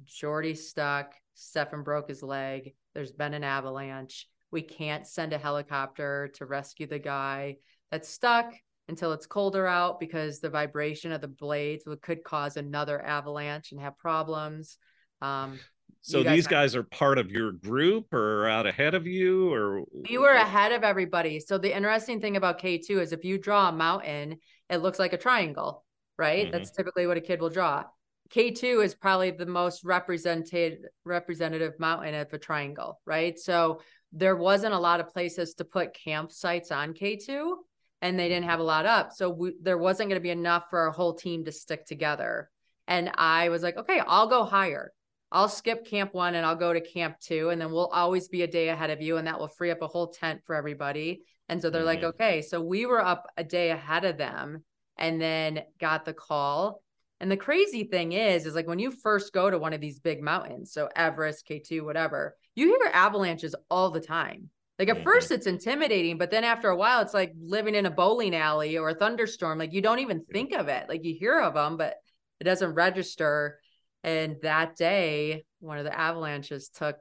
Jordi's 0.04 0.70
stuck. 0.70 1.13
Stefan 1.34 1.84
broke 1.84 2.10
his 2.10 2.24
leg. 2.24 2.74
There's 2.94 3.12
been 3.12 3.34
an 3.34 3.44
avalanche. 3.44 4.28
We 4.51 4.62
can't 4.62 5.08
send 5.08 5.34
a 5.34 5.38
helicopter 5.38 6.32
to 6.36 6.46
rescue 6.46 6.88
the 6.88 7.00
guy 7.00 7.58
that's 7.91 8.10
stuck 8.10 8.53
until 8.88 9.12
it's 9.13 9.25
colder 9.27 9.67
out 9.67 10.00
because 10.00 10.39
the 10.39 10.50
vibration 10.50 11.12
of 11.12 11.22
the 11.22 11.27
blades 11.27 11.84
could 12.01 12.24
cause 12.24 12.58
another 12.58 13.00
avalanche 13.03 13.72
and 13.72 13.79
have 13.81 13.98
problems. 13.98 14.77
Um, 15.22 15.60
So 16.01 16.24
guys 16.24 16.36
these 16.36 16.46
have- 16.46 16.51
guys 16.51 16.75
are 16.75 16.84
part 16.84 17.17
of 17.17 17.29
your 17.29 17.51
group 17.51 18.13
or 18.13 18.48
out 18.48 18.65
ahead 18.65 18.96
of 18.96 19.05
you 19.05 19.53
or 19.53 19.84
We 20.10 20.17
were 20.17 20.29
ahead 20.29 20.72
of 20.72 20.84
everybody. 20.84 21.39
So 21.39 21.58
the 21.58 21.75
interesting 21.75 22.22
thing 22.22 22.38
about 22.38 22.60
K2 22.60 23.00
is 23.00 23.12
if 23.12 23.25
you 23.25 23.38
draw 23.38 23.69
a 23.69 23.72
mountain, 23.72 24.39
it 24.69 24.77
looks 24.77 24.98
like 24.98 25.13
a 25.13 25.17
triangle, 25.17 25.86
right? 26.17 26.48
Mhm. 26.48 26.51
That's 26.51 26.72
typically 26.72 27.05
what 27.05 27.17
a 27.17 27.22
kid 27.22 27.41
will 27.41 27.50
draw. 27.50 27.86
K2 28.29 28.81
is 28.81 28.96
probably 28.96 29.31
the 29.31 29.46
most 29.46 29.84
represented 29.84 30.88
representative 31.03 31.79
mountain 31.79 32.13
of 32.15 32.31
a 32.31 32.38
triangle, 32.39 33.01
right? 33.05 33.38
So 33.38 33.81
there 34.13 34.36
wasn't 34.36 34.74
a 34.74 34.79
lot 34.79 35.00
of 35.00 35.10
places 35.10 35.55
to 35.55 35.65
put 35.65 35.93
campsites 35.93 36.72
on 36.72 36.93
K2 36.93 37.58
and 38.01 38.18
they 38.18 38.29
didn't 38.29 38.50
have 38.50 38.60
a 38.60 38.63
lot 38.63 38.86
up. 38.86 39.12
So 39.13 39.29
we, 39.29 39.53
there 39.62 39.77
wasn't 39.77 40.10
going 40.10 40.20
to 40.20 40.24
be 40.24 40.29
enough 40.29 40.70
for 40.70 40.79
our 40.79 40.91
whole 40.91 41.13
team 41.13 41.46
to 41.46 41.51
stick 41.51 41.86
together. 41.86 42.50
And 42.88 43.12
I 43.15 43.50
was 43.50 43.62
like, 43.62 43.77
okay, 43.77 44.01
I'll 44.06 44.27
go 44.27 44.44
higher. 44.44 44.94
I'll 45.32 45.50
skip 45.50 45.86
camp 45.86 46.13
one 46.13 46.34
and 46.34 46.46
I'll 46.46 46.56
go 46.56 46.74
to 46.74 46.82
camp 46.82 47.20
two, 47.20 47.50
and 47.50 47.62
then 47.62 47.72
we'll 47.72 47.88
always 47.88 48.27
be 48.29 48.41
a 48.41 48.48
day 48.48 48.70
ahead 48.70 48.89
of 48.89 49.00
you, 49.01 49.18
and 49.18 49.27
that 49.27 49.39
will 49.39 49.48
free 49.48 49.70
up 49.70 49.82
a 49.84 49.88
whole 49.88 50.08
tent 50.08 50.41
for 50.46 50.56
everybody. 50.56 51.22
And 51.50 51.62
so 51.62 51.70
they're 51.70 51.84
like, 51.84 52.01
Mhm. 52.01 52.10
okay. 52.10 52.41
So 52.41 52.62
we 52.62 52.86
were 52.86 53.03
up 53.03 53.27
a 53.38 53.44
day 53.44 53.70
ahead 53.72 54.06
of 54.06 54.18
them 54.18 54.63
and 54.98 55.22
then 55.22 55.63
got 55.79 56.06
the 56.06 56.13
call. 56.13 56.82
And 57.20 57.29
the 57.29 57.38
crazy 57.38 57.84
thing 57.84 58.13
is, 58.13 58.46
is 58.46 58.56
like 58.56 58.68
when 58.68 58.79
you 58.79 58.91
first 58.91 59.34
go 59.34 59.50
to 59.50 59.60
one 59.60 59.74
of 59.74 59.82
these 59.82 60.00
big 60.00 60.22
mountains, 60.22 60.72
so 60.72 60.89
Everest, 60.96 61.48
K2, 61.48 61.84
whatever, 61.84 62.36
you 62.56 62.68
hear 62.68 62.89
avalanches 62.94 63.56
all 63.70 63.91
the 63.91 64.00
time. 64.00 64.50
Like 64.79 64.88
at 64.88 65.00
Mhm. 65.00 65.03
first 65.03 65.31
it's 65.31 65.45
intimidating, 65.45 66.17
but 66.17 66.31
then 66.31 66.45
after 66.45 66.69
a 66.69 66.75
while, 66.75 67.01
it's 67.01 67.13
like 67.13 67.33
living 67.38 67.75
in 67.75 67.86
a 67.86 67.91
bowling 67.91 68.33
alley 68.33 68.77
or 68.77 68.89
a 68.89 68.95
thunderstorm. 68.95 69.59
Like 69.59 69.74
you 69.74 69.81
don't 69.81 70.00
even 70.00 70.24
think 70.24 70.53
of 70.53 70.69
it. 70.69 70.88
Like 70.88 71.03
you 71.03 71.13
hear 71.13 71.39
of 71.41 71.53
them, 71.53 71.75
but 71.75 71.98
it 72.39 72.45
doesn't 72.45 72.74
register. 72.74 73.59
And 74.03 74.38
that 74.41 74.77
day, 74.77 75.43
one 75.59 75.77
of 75.77 75.83
the 75.83 75.98
avalanches 75.98 76.69
took 76.69 76.95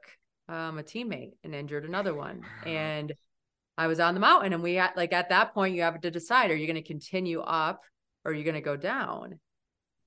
um, 0.49 0.77
a 0.77 0.83
teammate 0.83 1.31
and 1.43 1.55
injured 1.55 1.85
another 1.85 2.13
one. 2.13 2.43
And 2.65 3.13
I 3.77 3.87
was 3.87 4.01
on 4.01 4.13
the 4.13 4.19
mountain, 4.19 4.51
and 4.51 4.61
we 4.61 4.73
had 4.73 4.91
like 4.97 5.13
at 5.13 5.29
that 5.29 5.53
point, 5.53 5.75
you 5.75 5.83
have 5.83 6.01
to 6.01 6.11
decide: 6.11 6.51
are 6.51 6.55
you 6.55 6.67
going 6.67 6.75
to 6.75 6.81
continue 6.81 7.39
up 7.39 7.81
or 8.25 8.31
are 8.31 8.35
you 8.35 8.43
going 8.43 8.55
to 8.55 8.61
go 8.61 8.75
down? 8.75 9.39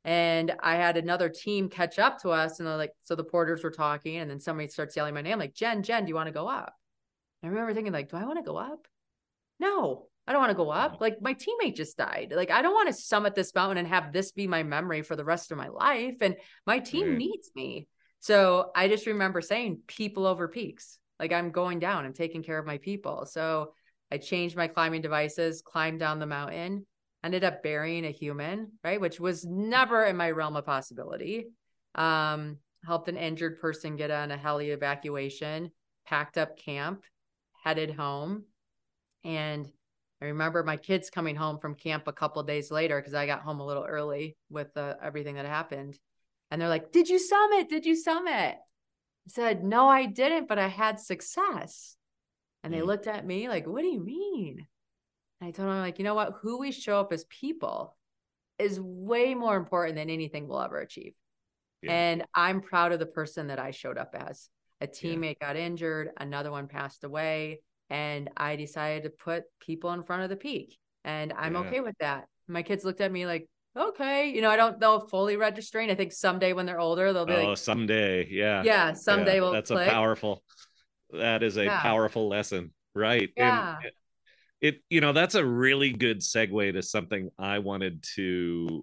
And 0.05 0.53
I 0.61 0.75
had 0.75 0.99
another 0.99 1.31
team 1.31 1.71
catch 1.71 1.99
up 1.99 2.21
to 2.21 2.31
us, 2.31 2.59
and 2.59 2.69
they're 2.69 2.77
like, 2.77 2.93
so 3.05 3.15
the 3.15 3.25
porters 3.25 3.65
were 3.65 3.71
talking, 3.71 4.17
and 4.17 4.31
then 4.31 4.41
somebody 4.41 4.69
starts 4.69 4.95
yelling 4.95 5.15
my 5.15 5.23
name, 5.23 5.39
like 5.39 5.55
Jenn, 5.55 5.83
Jenn, 5.83 6.05
do 6.05 6.11
you 6.11 6.15
want 6.15 6.27
to 6.27 6.33
go 6.33 6.49
up? 6.49 6.75
I 7.43 7.49
remember 7.49 7.75
thinking, 7.75 7.93
like, 7.93 8.11
do 8.11 8.17
I 8.17 8.25
want 8.25 8.39
to 8.39 8.45
go 8.45 8.57
up? 8.57 8.87
No, 9.59 10.07
I 10.27 10.33
don't 10.33 10.41
want 10.41 10.51
to 10.51 10.57
go 10.57 10.71
up. 10.71 11.01
Like 11.01 11.21
my 11.21 11.35
teammate 11.35 11.77
just 11.77 11.97
died. 11.97 12.33
Like 12.35 12.51
I 12.51 12.63
don't 12.63 12.75
want 12.75 12.89
to 12.89 12.95
summit 12.95 13.35
this 13.35 13.55
mountain 13.55 13.79
and 13.79 13.89
have 13.89 14.13
this 14.13 14.33
be 14.33 14.47
my 14.47 14.63
memory 14.63 15.03
for 15.03 15.17
the 15.17 15.25
rest 15.25 15.51
of 15.51 15.59
my 15.59 15.69
life. 15.69 16.17
And 16.21 16.37
my 16.67 16.79
team 16.79 17.09
Right. 17.09 17.19
needs 17.19 17.51
me. 17.55 17.89
So 18.21 18.71
I 18.75 18.89
just 18.89 19.07
remember 19.07 19.41
saying 19.41 19.81
people 19.87 20.27
over 20.27 20.47
peaks. 20.47 20.99
Like 21.19 21.33
I'm 21.33 21.51
going 21.51 21.81
down, 21.81 22.05
I'm 22.05 22.13
taking 22.13 22.43
care 22.43 22.59
of 22.59 22.67
my 22.67 22.79
people. 22.79 23.27
So 23.27 23.75
I 24.11 24.19
changed 24.19 24.57
my 24.57 24.69
climbing 24.69 25.03
devices, 25.03 25.63
climbed 25.63 26.01
down 26.01 26.19
the 26.19 26.27
mountain, 26.27 26.87
ended 27.25 27.45
up 27.45 27.63
burying 27.63 28.05
a 28.05 28.11
human, 28.11 28.73
right? 28.85 29.01
Which 29.01 29.19
was 29.19 29.45
never 29.45 30.05
in 30.05 30.17
my 30.17 30.31
realm 30.31 30.57
of 30.57 30.67
possibility. 30.67 31.47
Um, 31.95 32.59
helped 32.85 33.09
an 33.09 33.17
injured 33.17 33.61
person 33.61 33.97
get 33.97 34.11
on 34.11 34.31
a 34.31 34.37
heli 34.37 34.71
evacuation, 34.71 35.71
packed 36.05 36.37
up 36.39 36.59
camp, 36.59 37.05
headed 37.63 37.91
home. 37.91 38.45
And 39.25 39.71
I 40.21 40.27
remember 40.27 40.63
my 40.63 40.77
kids 40.77 41.11
coming 41.11 41.37
home 41.37 41.59
from 41.59 41.75
camp 41.75 42.07
a 42.07 42.13
couple 42.13 42.41
of 42.41 42.47
days 42.47 42.71
later 42.71 43.01
because 43.01 43.15
I 43.15 43.27
got 43.27 43.43
home 43.43 43.61
a 43.61 43.67
little 43.67 43.85
early 43.85 44.37
with 44.51 44.77
uh, 44.77 44.95
everything 45.03 45.37
that 45.37 45.47
happened. 45.47 45.99
And 46.51 46.61
they're 46.61 46.69
like, 46.69 46.93
Did 46.93 47.09
you 47.09 47.19
summit? 47.19 47.69
Did 47.69 47.87
you 47.87 47.97
summit? 47.97 48.57
I 48.57 49.29
said, 49.29 49.65
No, 49.65 49.89
I 49.89 50.07
didn't, 50.07 50.49
but 50.49 50.59
I 50.59 50.69
had 50.69 50.99
success. 51.01 51.97
And 52.63 52.73
they 52.73 52.79
Mm. 52.81 52.87
looked 52.87 53.07
at 53.07 53.27
me 53.27 53.49
like, 53.49 53.67
What 53.67 53.83
do 53.83 53.89
you 53.89 54.01
mean? 54.01 54.67
And 55.41 55.49
I 55.49 55.51
told 55.51 55.69
them, 55.69 55.79
like, 55.79 55.99
you 55.99 56.05
know 56.05 56.15
what? 56.15 56.35
Who 56.43 56.59
we 56.59 56.71
show 56.71 57.01
up 57.01 57.13
as 57.13 57.25
people 57.25 57.97
is 58.59 58.79
way 58.81 59.35
more 59.35 59.57
important 59.57 59.97
than 59.97 60.09
anything 60.11 60.47
we'll 60.47 60.63
ever 60.63 60.79
achieve. 60.79 61.15
Yeah. 61.83 61.93
And 61.93 62.25
I'm 62.33 62.61
proud 62.61 62.93
of 62.93 63.01
the 63.01 63.07
person 63.07 63.49
that 63.49 63.59
I 63.59 63.73
showed 63.73 63.99
up 63.99 64.15
as. 64.17 64.49
A 64.83 64.87
teammate 64.89 65.39
got 65.39 65.55
injured, 65.57 66.11
another 66.19 66.51
one 66.51 66.67
passed 66.67 67.05
away, 67.05 67.61
and 67.89 68.29
I 68.37 68.57
decided 68.57 69.05
to 69.05 69.11
put 69.11 69.45
people 69.61 69.93
in 69.93 70.03
front 70.03 70.25
of 70.25 70.29
the 70.29 70.35
peak. 70.37 70.77
And 71.05 71.33
I'm 71.39 71.55
Yeah. 71.55 71.61
okay 71.61 71.81
with 71.81 71.95
that. 72.01 72.27
My 72.49 72.63
kids 72.63 72.85
looked 72.85 73.01
at 73.01 73.13
me 73.13 73.25
like, 73.25 73.49
okay, 73.77 74.31
you 74.31 74.43
know, 74.43 74.51
I 74.51 74.57
don't 74.57 74.81
know 74.81 74.99
fully 74.99 75.37
registering. 75.37 75.89
I 75.89 75.95
think 75.95 76.13
someday 76.13 76.53
when 76.53 76.67
they're 76.67 76.81
older, 76.81 77.13
they'll 77.13 77.27
be 77.27 77.33
Oh, 77.33 77.51
like, 77.51 77.59
someday. 77.59 78.27
Yeah. 78.29 78.65
yeah, 78.65 78.93
someday 78.93 79.37
Yeah, 79.37 79.41
we'll 79.41 79.53
that's 79.53 79.71
click. 79.71 79.87
a 79.87 79.91
powerful 79.91 80.43
that 81.13 81.43
is 81.43 81.59
a 81.59 81.65
Yeah. 81.67 81.81
powerful 81.81 82.29
lesson 82.29 82.73
right 82.95 83.31
Yeah. 83.37 83.77
and 83.83 83.93
it 84.63 84.83
you 84.89 85.01
know 85.01 85.13
that's 85.13 85.35
a 85.35 85.45
really 85.45 85.93
good 85.93 86.21
segue 86.21 86.73
to 86.73 86.83
something 86.83 87.29
i 87.39 87.59
wanted 87.59 88.03
to 88.15 88.83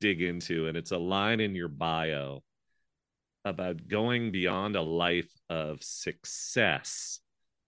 dig 0.00 0.22
into 0.22 0.68
and 0.68 0.76
it's 0.76 0.92
a 0.92 0.98
line 0.98 1.40
in 1.40 1.56
your 1.56 1.66
bio 1.68 2.40
about 3.44 3.88
going 3.88 4.30
beyond 4.30 4.76
a 4.76 4.82
life 4.82 5.32
of 5.48 5.82
success 5.82 7.20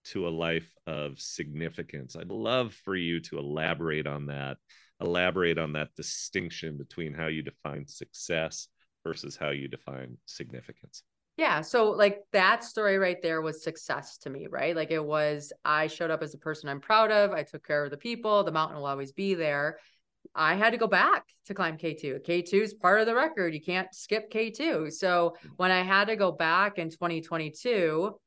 to 0.05 0.27
a 0.27 0.29
life 0.29 0.69
of 0.85 1.19
significance 1.19 2.15
i'd 2.15 2.29
love 2.29 2.73
for 2.73 2.95
you 2.95 3.19
to 3.19 3.37
elaborate 3.37 4.05
on 4.07 4.25
that 4.27 4.57
elaborate 5.01 5.57
on 5.57 5.73
that 5.73 5.89
distinction 5.95 6.77
between 6.77 7.13
how 7.13 7.27
you 7.27 7.41
define 7.41 7.87
success 7.87 8.67
versus 9.05 9.35
how 9.35 9.49
you 9.49 9.67
define 9.67 10.17
significance 10.25 11.03
Yeah. 11.35 11.61
So, 11.61 11.89
like, 11.89 12.19
that 12.31 12.63
story 12.63 12.99
right 12.99 13.19
there 13.21 13.41
was 13.41 13.63
success 13.63 14.17
to 14.19 14.29
me, 14.29 14.45
right? 14.47 14.75
Like, 14.75 14.91
it 14.91 15.03
was, 15.03 15.51
I 15.65 15.87
showed 15.87 16.11
up 16.11 16.21
as 16.21 16.35
a 16.35 16.37
person 16.37 16.69
I'm 16.69 16.79
proud 16.79 17.11
of. 17.11 17.31
I 17.31 17.41
took 17.41 17.65
care 17.65 17.83
of 17.85 17.89
the 17.89 17.97
people. 17.97 18.43
The 18.43 18.51
mountain 18.51 18.77
will 18.77 18.85
always 18.85 19.11
be 19.11 19.33
there. 19.33 19.79
I 20.35 20.55
had 20.55 20.71
to 20.71 20.77
go 20.77 20.87
back 20.87 21.25
to 21.45 21.53
climb 21.53 21.77
K2. 21.77 22.19
K2 22.25 22.53
is 22.61 22.73
part 22.73 22.99
of 22.99 23.05
the 23.05 23.15
record. 23.15 23.53
You 23.53 23.61
can't 23.61 23.93
skip 23.93 24.31
K2. 24.31 24.91
So, 24.91 25.35
when 25.57 25.71
I 25.71 25.83
had 25.83 26.05
to 26.05 26.15
go 26.15 26.31
back 26.31 26.77
in 26.77 26.89
2022, 26.89 28.19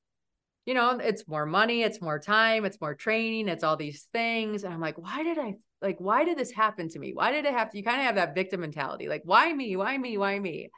you 0.67 0.75
know, 0.75 0.99
it's 0.99 1.26
more 1.29 1.47
money, 1.47 1.83
it's 1.83 2.00
more 2.00 2.19
time, 2.19 2.65
it's 2.65 2.81
more 2.81 2.95
training, 2.95 3.49
it's 3.49 3.62
all 3.62 3.76
these 3.76 4.09
things. 4.12 4.65
And 4.65 4.75
I'm 4.75 4.81
like, 4.81 4.99
why 4.99 5.23
did 5.23 5.38
I, 5.38 5.55
like, 5.81 6.00
why 6.00 6.25
did 6.25 6.37
this 6.37 6.50
happen 6.50 6.88
to 6.91 6.99
me? 6.99 7.12
Why 7.15 7.31
did 7.31 7.45
it 7.45 7.53
have 7.53 7.71
to, 7.71 7.79
you 7.79 7.85
kind 7.85 8.00
of 8.00 8.07
have 8.07 8.17
that 8.17 8.35
victim 8.35 8.61
mentality, 8.61 9.09
like, 9.09 9.23
why 9.25 9.53
me? 9.53 9.76
Why 9.76 9.97
me? 9.97 10.19
Why 10.19 10.38
me? 10.38 10.71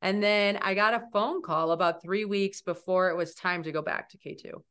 And 0.00 0.22
then 0.22 0.58
I 0.58 0.74
got 0.74 0.94
a 0.94 1.04
phone 1.12 1.42
call 1.42 1.72
about 1.72 2.02
three 2.02 2.24
weeks 2.24 2.62
before 2.62 3.10
it 3.10 3.16
was 3.16 3.34
time 3.34 3.62
to 3.62 3.72
go 3.72 3.82
back 3.82 4.10
to 4.10 4.18
K2. 4.18 4.62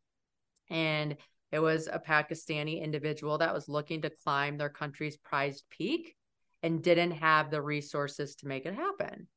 And 0.69 1.17
it 1.53 1.59
was 1.59 1.87
a 1.87 1.99
Pakistani 1.99 2.81
individual 2.81 3.37
that 3.37 3.53
was 3.53 3.69
looking 3.69 4.01
to 4.01 4.09
climb 4.09 4.57
their 4.57 4.71
country's 4.71 5.17
prized 5.17 5.63
peak 5.69 6.15
and 6.63 6.81
didn't 6.81 7.11
have 7.11 7.51
the 7.51 7.61
resources 7.61 8.33
to 8.37 8.47
make 8.47 8.65
it 8.65 8.73
happen. 8.73 9.27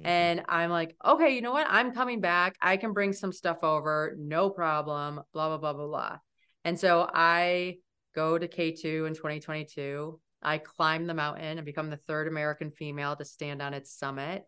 Mhm. 0.00 0.06
And 0.06 0.42
I'm 0.48 0.70
like, 0.70 0.96
okay, 1.04 1.34
you 1.34 1.42
know 1.42 1.52
what? 1.52 1.66
I'm 1.68 1.92
coming 1.92 2.22
back. 2.22 2.56
I 2.62 2.78
can 2.78 2.94
bring 2.94 3.12
some 3.12 3.30
stuff 3.30 3.62
over. 3.62 4.14
No 4.18 4.48
problem. 4.48 5.20
Blah, 5.34 5.48
blah, 5.48 5.58
blah, 5.58 5.72
blah, 5.74 5.86
blah. 5.86 6.18
And 6.64 6.80
so 6.80 7.10
I 7.12 7.76
go 8.14 8.38
to 8.38 8.48
K2 8.48 9.06
in 9.06 9.14
2022. 9.14 10.18
I 10.40 10.56
climb 10.56 11.06
the 11.06 11.12
mountain 11.12 11.58
and 11.58 11.66
become 11.66 11.90
the 11.90 11.98
third 11.98 12.26
American 12.26 12.70
female 12.70 13.16
to 13.16 13.24
stand 13.26 13.60
on 13.60 13.74
its 13.74 13.92
summit. 13.92 14.44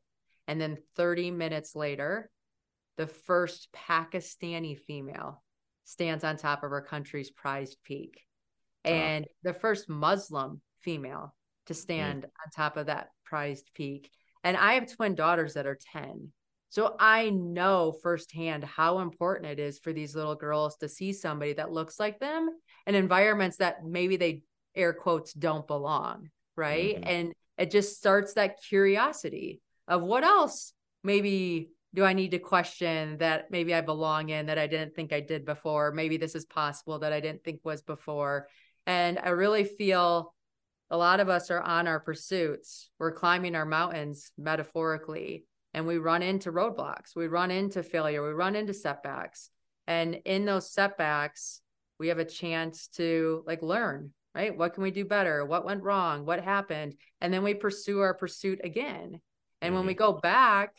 And 0.47 0.59
then 0.59 0.79
30 0.97 1.31
minutes 1.31 1.77
later, 1.77 2.31
the 2.97 3.07
first 3.07 3.69
Pakistani 3.75 4.79
female 4.79 5.43
stands 5.89 6.23
on 6.23 6.37
top 6.37 6.63
of 6.63 6.71
her 6.71 6.83
country's 6.83 7.31
prized 7.31 7.79
peak. 7.83 8.21
Wow. 8.85 8.93
And 8.93 9.27
the 9.43 9.55
first 9.55 9.89
Muslim 9.89 10.61
female 10.81 11.35
to 11.65 11.73
stand 11.73 12.27
on 12.27 12.51
top 12.55 12.77
of 12.77 12.87
that 12.87 13.09
prized 13.25 13.71
peak. 13.73 14.11
And 14.45 14.55
I 14.55 14.75
have 14.75 14.95
twin 14.95 15.15
daughters 15.15 15.55
that 15.55 15.67
are 15.67 15.79
10. 15.95 16.31
So 16.69 16.95
I 17.01 17.31
know 17.31 17.97
firsthand 18.03 18.65
how 18.65 18.99
important 18.99 19.51
it 19.51 19.59
is 19.59 19.79
for 19.79 19.95
these 19.95 20.15
little 20.15 20.35
girls 20.35 20.77
to 20.77 20.91
see 20.91 21.15
somebody 21.15 21.55
that 21.55 21.73
looks 21.73 21.99
like 21.99 22.21
them 22.21 22.51
in 22.87 22.95
environments 22.95 23.57
that 23.57 23.83
maybe 23.83 24.19
they 24.19 24.43
air 24.75 24.93
quotes 24.93 25.33
don't 25.33 25.67
belong. 25.67 26.29
Right. 26.55 26.97
Mhm. 26.97 27.07
And 27.07 27.33
it 27.57 27.71
just 27.71 27.97
starts 27.97 28.35
that 28.35 28.61
curiosity 28.61 29.63
of 29.87 30.03
what 30.03 30.23
else 30.23 30.75
maybe 31.03 31.71
do 31.95 32.05
I 32.05 32.13
need 32.13 32.33
to 32.33 32.39
question 32.39 33.19
that 33.19 33.51
maybe 33.51 33.75
I 33.75 33.81
belong 33.81 34.29
in 34.29 34.47
that 34.47 34.59
I 34.59 34.67
didn't 34.67 34.95
think 34.95 35.13
I 35.13 35.21
did 35.21 35.45
before? 35.45 35.93
Maybe 35.93 36.17
this 36.17 36.35
is 36.35 36.45
possible 36.45 36.99
that 36.99 37.13
I 37.13 37.21
didn't 37.21 37.45
think 37.45 37.61
was 37.65 37.83
before. 37.83 38.49
And 38.87 39.19
I 39.19 39.31
really 39.31 39.65
feel 39.65 40.35
a 40.91 40.97
lot 40.97 41.21
of 41.21 41.29
us 41.29 41.51
are 41.51 41.61
on 41.61 41.87
our 41.87 42.01
pursuits. 42.01 42.91
We're 42.99 43.13
climbing 43.13 43.55
our 43.55 43.67
mountains 43.67 44.33
metaphorically, 44.39 45.45
and 45.75 45.87
we 45.87 45.99
run 45.99 46.23
into 46.23 46.53
roadblocks. 46.53 47.15
We 47.15 47.27
run 47.27 47.51
into 47.51 47.83
failure. 47.83 48.27
We 48.27 48.33
run 48.33 48.57
into 48.57 48.75
setbacks. 48.75 49.51
And 49.87 50.17
in 50.25 50.45
those 50.45 50.71
setbacks, 50.71 51.61
we 51.99 52.09
have 52.09 52.19
a 52.19 52.25
chance 52.25 52.89
to 52.97 53.43
like 53.47 53.63
learn, 53.63 54.13
right? 54.35 54.57
What 54.57 54.75
can 54.75 54.83
we 54.83 54.91
do 54.91 55.05
better? 55.05 55.45
What 55.45 55.65
went 55.65 55.83
wrong? 55.83 56.25
What 56.25 56.43
happened? 56.43 56.95
And 57.21 57.33
then 57.33 57.43
we 57.43 57.55
pursue 57.55 58.01
our 58.01 58.15
pursuit 58.15 58.61
again. 58.63 59.21
And 59.61 59.75
when 59.75 59.87
we 59.87 59.95
mm-hmm. 59.95 59.99
go 59.99 60.21
back, 60.21 60.75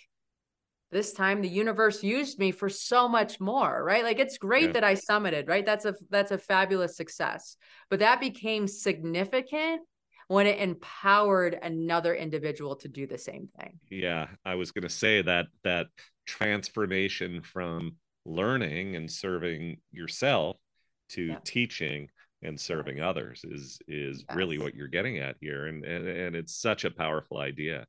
this 0.91 1.13
time 1.13 1.41
the 1.41 1.49
universe 1.49 2.03
used 2.03 2.39
me 2.39 2.51
for 2.51 2.69
so 2.69 3.07
much 3.07 3.39
more 3.39 3.83
right? 3.83 4.03
Like 4.03 4.19
it's 4.19 4.37
great 4.37 4.67
yeah. 4.67 4.71
that 4.73 4.83
i 4.83 4.95
summited 4.95 5.47
right? 5.47 5.65
That's 5.65 5.85
a 5.85 5.95
that's 6.09 6.31
a 6.31 6.37
fabulous 6.37 6.97
success. 6.97 7.57
But 7.89 7.99
that 7.99 8.19
became 8.19 8.67
significant 8.67 9.81
when 10.27 10.45
it 10.45 10.59
empowered 10.59 11.57
another 11.61 12.13
individual 12.13 12.75
to 12.77 12.87
do 12.87 13.07
the 13.07 13.17
same 13.17 13.49
thing. 13.59 13.79
Yeah 13.89 14.27
i 14.45 14.55
was 14.55 14.71
going 14.71 14.83
to 14.83 14.89
say 14.89 15.21
that 15.21 15.47
that 15.63 15.87
transformation 16.25 17.41
from 17.41 17.95
learning 18.25 18.95
and 18.95 19.11
serving 19.11 19.77
yourself 19.91 20.57
to 21.09 21.23
yeah. 21.23 21.37
teaching 21.43 22.07
and 22.41 22.59
serving 22.59 23.01
others 23.01 23.41
is 23.43 23.79
is 23.87 24.23
yes. 24.27 24.37
really 24.37 24.57
what 24.57 24.75
you're 24.75 24.87
getting 24.87 25.17
at 25.17 25.35
here. 25.41 25.65
And, 25.65 25.83
and 25.83 26.07
and 26.07 26.35
it's 26.35 26.55
such 26.55 26.85
a 26.85 26.91
powerful 26.91 27.37
idea 27.37 27.85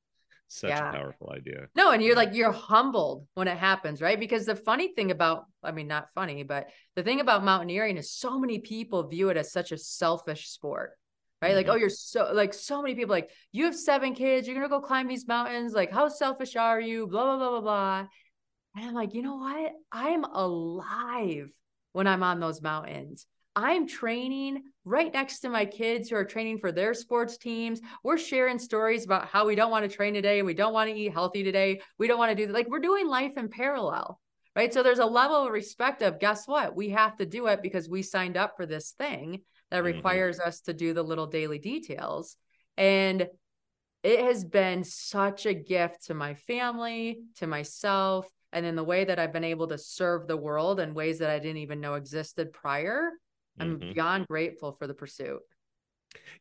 such 0.53 0.71
yeah. 0.71 0.91
a 0.91 0.93
powerful 0.93 1.33
idea 1.35 1.67
no 1.77 1.93
and 1.93 2.03
you're 2.03 2.17
like 2.17 2.35
you're 2.35 2.51
humbled 2.51 3.27
when 3.35 3.47
it 3.47 3.57
happens 3.57 4.03
right 4.03 4.19
because 4.19 4.47
the 4.47 4.57
funny 4.57 4.93
thing 4.95 5.11
about 5.11 5.45
i 5.63 5.71
mean 5.71 5.87
not 5.87 6.09
funny 6.15 6.43
but 6.43 6.69
the 6.97 7.03
thing 7.03 7.21
about 7.21 7.45
mountaineering 7.45 7.97
is 7.97 8.13
so 8.13 8.39
many 8.39 8.59
people 8.59 9.07
view 9.07 9.29
it 9.29 9.37
as 9.37 9.53
such 9.53 9.71
a 9.71 9.79
selfish 9.79 10.49
sport 10.49 10.93
right? 11.43 11.49
Mm-hmm. 11.49 11.57
Like, 11.57 11.69
oh, 11.69 11.77
you're 11.77 11.89
so 11.89 12.31
like 12.33 12.53
so 12.53 12.83
many 12.83 12.95
people 12.95 13.15
like 13.15 13.31
you 13.53 13.65
have 13.65 13.77
seven 13.77 14.15
kids, 14.15 14.47
you're 14.47 14.57
gonna 14.57 14.69
go 14.69 14.81
climb 14.81 15.09
these 15.09 15.27
mountains. 15.27 15.73
Like, 15.73 15.91
how 15.91 16.09
selfish 16.09 16.57
are 16.57 16.81
you? 16.81 17.07
Blah 17.07 17.25
blah 17.25 17.37
blah 17.39 17.51
blah 17.51 17.61
blah. 17.61 18.07
And 18.77 18.85
I'm 18.85 18.95
like, 18.95 19.15
you 19.15 19.23
know 19.23 19.37
what? 19.37 19.73
I'm 19.91 20.25
alive 20.25 21.51
when 21.93 22.07
I'm 22.07 22.23
on 22.23 22.41
those 22.41 22.63
mountains. 22.63 23.27
I'm 23.61 23.87
training 23.87 24.63
right 24.85 25.13
next 25.13 25.41
to 25.41 25.49
my 25.49 25.65
kids 25.65 26.09
who 26.09 26.17
are 26.17 26.25
training 26.25 26.59
for 26.59 26.73
their 26.73 26.95
sports 26.95 27.37
teams. 27.37 27.81
We're 28.03 28.19
sharing 28.19 28.59
stories 28.59 29.05
about 29.05 29.27
how 29.27 29.47
we 29.47 29.55
don't 29.55 29.71
want 29.71 29.89
to 29.89 29.95
train 29.95 30.15
today. 30.15 30.39
And 30.39 30.47
we 30.47 30.55
don't 30.55 30.73
want 30.73 30.91
to 30.91 30.97
eat 30.97 31.13
healthy 31.13 31.43
today. 31.43 31.81
We 31.99 32.09
don't 32.09 32.19
want 32.19 32.37
to 32.37 32.47
do 32.47 32.53
like 32.53 32.69
we're 32.69 32.81
doing 32.81 33.07
life 33.07 33.37
in 33.37 33.49
parallel. 33.49 34.21
Right. 34.57 34.75
So 34.75 34.83
there's 34.83 34.99
a 34.99 35.07
level 35.07 35.47
of 35.47 35.53
respect 35.53 36.03
of 36.03 36.19
guess 36.19 36.49
what? 36.49 36.75
We 36.75 36.91
have 36.91 37.17
to 37.19 37.27
do 37.27 37.47
it 37.47 37.63
because 37.63 37.89
we 37.89 38.03
signed 38.03 38.37
up 38.37 38.55
for 38.57 38.67
this 38.67 38.91
thing 38.99 39.43
that 39.71 39.77
mm-hmm. 39.77 39.97
requires 39.97 40.39
mm-hmm. 40.39 40.49
us 40.49 40.61
to 40.63 40.73
do 40.73 40.93
the 40.93 41.05
little 41.05 41.27
daily 41.27 41.59
details. 41.59 42.37
And 42.77 43.29
it 44.03 44.21
has 44.21 44.45
been 44.45 44.83
such 44.83 45.47
a 45.47 45.55
gift 45.55 46.07
to 46.07 46.15
my 46.15 46.35
family, 46.35 47.21
to 47.37 47.47
myself, 47.47 48.27
and 48.53 48.67
in 48.67 48.75
the 48.75 48.85
way 48.85 49.05
that 49.05 49.19
I've 49.19 49.33
been 49.33 49.45
able 49.45 49.69
to 49.69 49.79
serve 49.79 50.27
the 50.27 50.37
world 50.37 50.81
in 50.81 50.95
ways 50.95 51.19
that 51.19 51.31
I 51.31 51.39
didn't 51.39 51.59
even 51.59 51.81
know 51.81 51.95
existed 51.95 52.53
prior. 52.53 53.11
I'm 53.59 53.79
mm-hmm. 53.79 53.93
beyond 53.93 54.27
grateful 54.29 54.73
for 54.73 54.87
the 54.87 54.95
pursuit. 54.95 55.41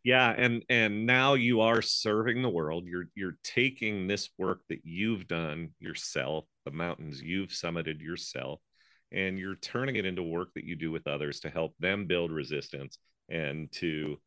Yeah, 0.03 0.33
and 0.35 0.63
and 0.69 1.05
now 1.05 1.35
you 1.35 1.61
are 1.61 1.81
serving 1.81 2.41
the 2.41 2.49
world. 2.49 2.85
You're 2.85 3.09
you're 3.15 3.37
taking 3.43 4.07
this 4.07 4.29
work 4.37 4.61
that 4.69 4.81
you've 4.83 5.27
done 5.27 5.71
yourself, 5.79 6.45
the 6.65 6.71
mountains 6.71 7.21
you've 7.21 7.49
summited 7.49 8.01
yourself, 8.01 8.61
and 9.11 9.37
you're 9.37 9.55
turning 9.55 9.95
it 9.95 10.05
into 10.05 10.23
work 10.23 10.49
that 10.55 10.63
you 10.63 10.75
do 10.75 10.91
with 10.91 11.07
others 11.07 11.41
to 11.41 11.49
help 11.49 11.75
them 11.79 12.07
build 12.07 12.31
resistance 12.31 12.97
and 13.29 13.71
to 13.73 14.17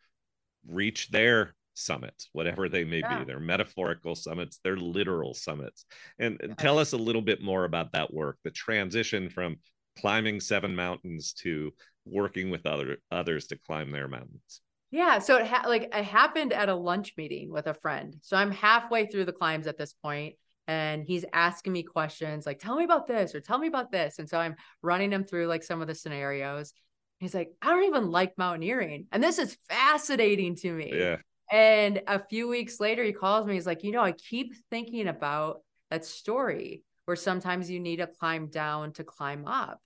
reach 0.69 1.11
their 1.11 1.55
summits, 1.75 2.29
whatever 2.33 2.69
they 2.69 2.85
may 2.85 2.99
yeah. 2.99 3.19
be. 3.19 3.25
They're 3.25 3.41
metaphorical 3.41 4.15
summits, 4.15 4.61
they're 4.63 4.77
literal 4.77 5.35
summits. 5.35 5.85
And 6.19 6.39
yeah. 6.41 6.55
tell 6.55 6.79
us 6.79 6.93
a 6.93 6.99
little 6.99 7.23
bit 7.23 7.43
more 7.43 7.65
about 7.65 7.93
that 7.93 8.13
work, 8.13 8.39
the 8.45 8.51
transition 8.51 9.31
from 9.31 9.57
climbing 9.99 10.41
seven 10.41 10.75
mountains 10.75 11.33
to 11.33 11.73
working 12.05 12.51
with 12.51 12.67
other 12.67 12.99
others 13.11 13.47
to 13.49 13.57
climb 13.57 13.91
their 13.91 14.09
mountains. 14.09 14.61
Yeah, 14.91 15.21
so 15.21 15.37
it 15.37 15.47
ha- 15.47 15.67
like 15.67 15.85
it 15.85 16.05
happened 16.05 16.53
at 16.53 16.69
a 16.69 16.75
lunch 16.75 17.15
meeting 17.17 17.51
with 17.51 17.67
a 17.67 17.75
friend. 17.75 18.17
So 18.21 18.37
I'm 18.37 18.51
halfway 18.51 19.07
through 19.07 19.25
the 19.25 19.33
climbs 19.33 19.67
at 19.67 19.79
this 19.79 19.95
point 19.95 20.35
and 20.69 21.05
he's 21.05 21.25
asking 21.33 21.73
me 21.73 21.83
questions 21.83 22.47
like 22.47 22.61
tell 22.61 22.77
me 22.77 22.85
about 22.85 23.07
this 23.07 23.35
or 23.35 23.41
tell 23.41 23.59
me 23.59 23.67
about 23.67 23.91
this 23.91 24.19
and 24.19 24.29
so 24.29 24.39
I'm 24.39 24.55
running 24.81 25.11
him 25.11 25.25
through 25.25 25.47
like 25.47 25.63
some 25.63 25.81
of 25.81 25.89
the 25.89 25.95
scenarios. 25.95 26.73
He's 27.19 27.35
like, 27.35 27.53
I 27.63 27.69
don't 27.69 27.85
even 27.85 28.11
like 28.11 28.37
mountaineering. 28.37 29.07
And 29.13 29.23
this 29.23 29.39
is 29.39 29.57
fascinating 29.69 30.57
to 30.57 30.73
me. 30.73 30.93
Yeah. 30.93 31.17
And 31.53 32.03
a 32.07 32.19
few 32.19 32.49
weeks 32.49 32.81
later, 32.81 33.05
he 33.05 33.13
calls 33.13 33.47
me. 33.47 33.55
He's 33.55 33.67
like, 33.67 33.85
you 33.85 33.93
know, 33.93 34.03
I 34.03 34.13
keep 34.13 34.55
thinking 34.71 35.07
about 35.07 35.61
that 35.91 36.05
story 36.05 36.83
where 37.05 37.17
sometimes 37.17 37.71
you 37.71 37.79
need 37.79 37.97
to 37.97 38.07
climb 38.07 38.49
down 38.49 38.93
to 38.95 39.05
climb 39.05 39.47
up. 39.47 39.81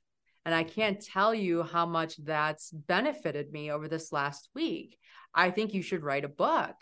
And 0.47 0.55
I 0.55 0.63
can't 0.63 1.05
tell 1.05 1.35
you 1.35 1.65
how 1.65 1.87
much 1.87 2.17
that's 2.19 2.71
benefited 2.71 3.53
me 3.53 3.73
over 3.73 3.89
this 3.89 4.13
last 4.13 4.49
week. 4.55 4.97
I 5.35 5.51
think 5.51 5.75
you 5.75 5.83
should 5.83 6.05
write 6.05 6.25
a 6.25 6.29
book. 6.29 6.77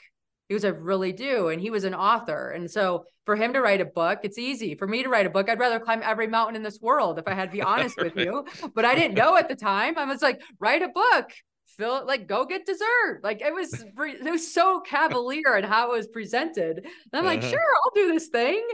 He 0.48 0.55
was, 0.55 0.66
I 0.66 0.68
really 0.68 1.12
do. 1.12 1.48
And 1.48 1.59
he 1.59 1.70
was 1.70 1.85
an 1.85 1.94
author. 1.94 2.50
And 2.50 2.70
so 2.70 3.07
for 3.24 3.37
him 3.37 3.55
to 3.55 3.62
write 3.62 3.81
a 3.81 3.87
book, 3.87 4.20
it's 4.22 4.37
easy. 4.37 4.74
For 4.74 4.87
me 4.87 5.03
to 5.03 5.09
write 5.09 5.24
a 5.24 5.31
book, 5.31 5.48
I'd 5.48 5.59
rather 5.59 5.81
climb 5.81 6.03
every 6.05 6.27
mountain 6.27 6.57
in 6.57 6.62
this 6.62 6.79
world 6.83 7.18
if 7.18 7.27
I 7.27 7.33
had 7.33 7.50
to 7.50 7.57
be 7.57 7.62
honest 7.62 7.96
with 7.96 8.16
you. 8.16 8.44
But 8.74 8.85
I 8.85 8.94
didn't 8.94 9.14
know 9.14 9.35
at 9.38 9.48
the 9.48 9.57
time. 9.57 9.96
I 9.96 10.05
was 10.05 10.20
like, 10.20 10.42
write 10.61 10.83
a 10.83 10.88
book 10.88 11.31
fill 11.77 11.96
it 11.96 12.07
like 12.07 12.29
go 12.29 12.44
get 12.44 12.66
dessert 12.66 13.20
like 13.24 13.40
it 13.40 13.53
was 13.53 13.72
it 13.83 14.31
was 14.31 14.53
so 14.53 14.81
cavalier 14.81 15.55
and 15.57 15.66
how 15.66 15.90
it 15.90 15.96
was 15.96 16.07
presented 16.07 16.79
and 16.79 16.87
i'm 17.14 17.24
like 17.24 17.40
uh-huh. 17.40 17.50
sure 17.50 17.61
i'll 17.61 17.90
do 17.94 18.12
this 18.12 18.29
thing 18.29 18.64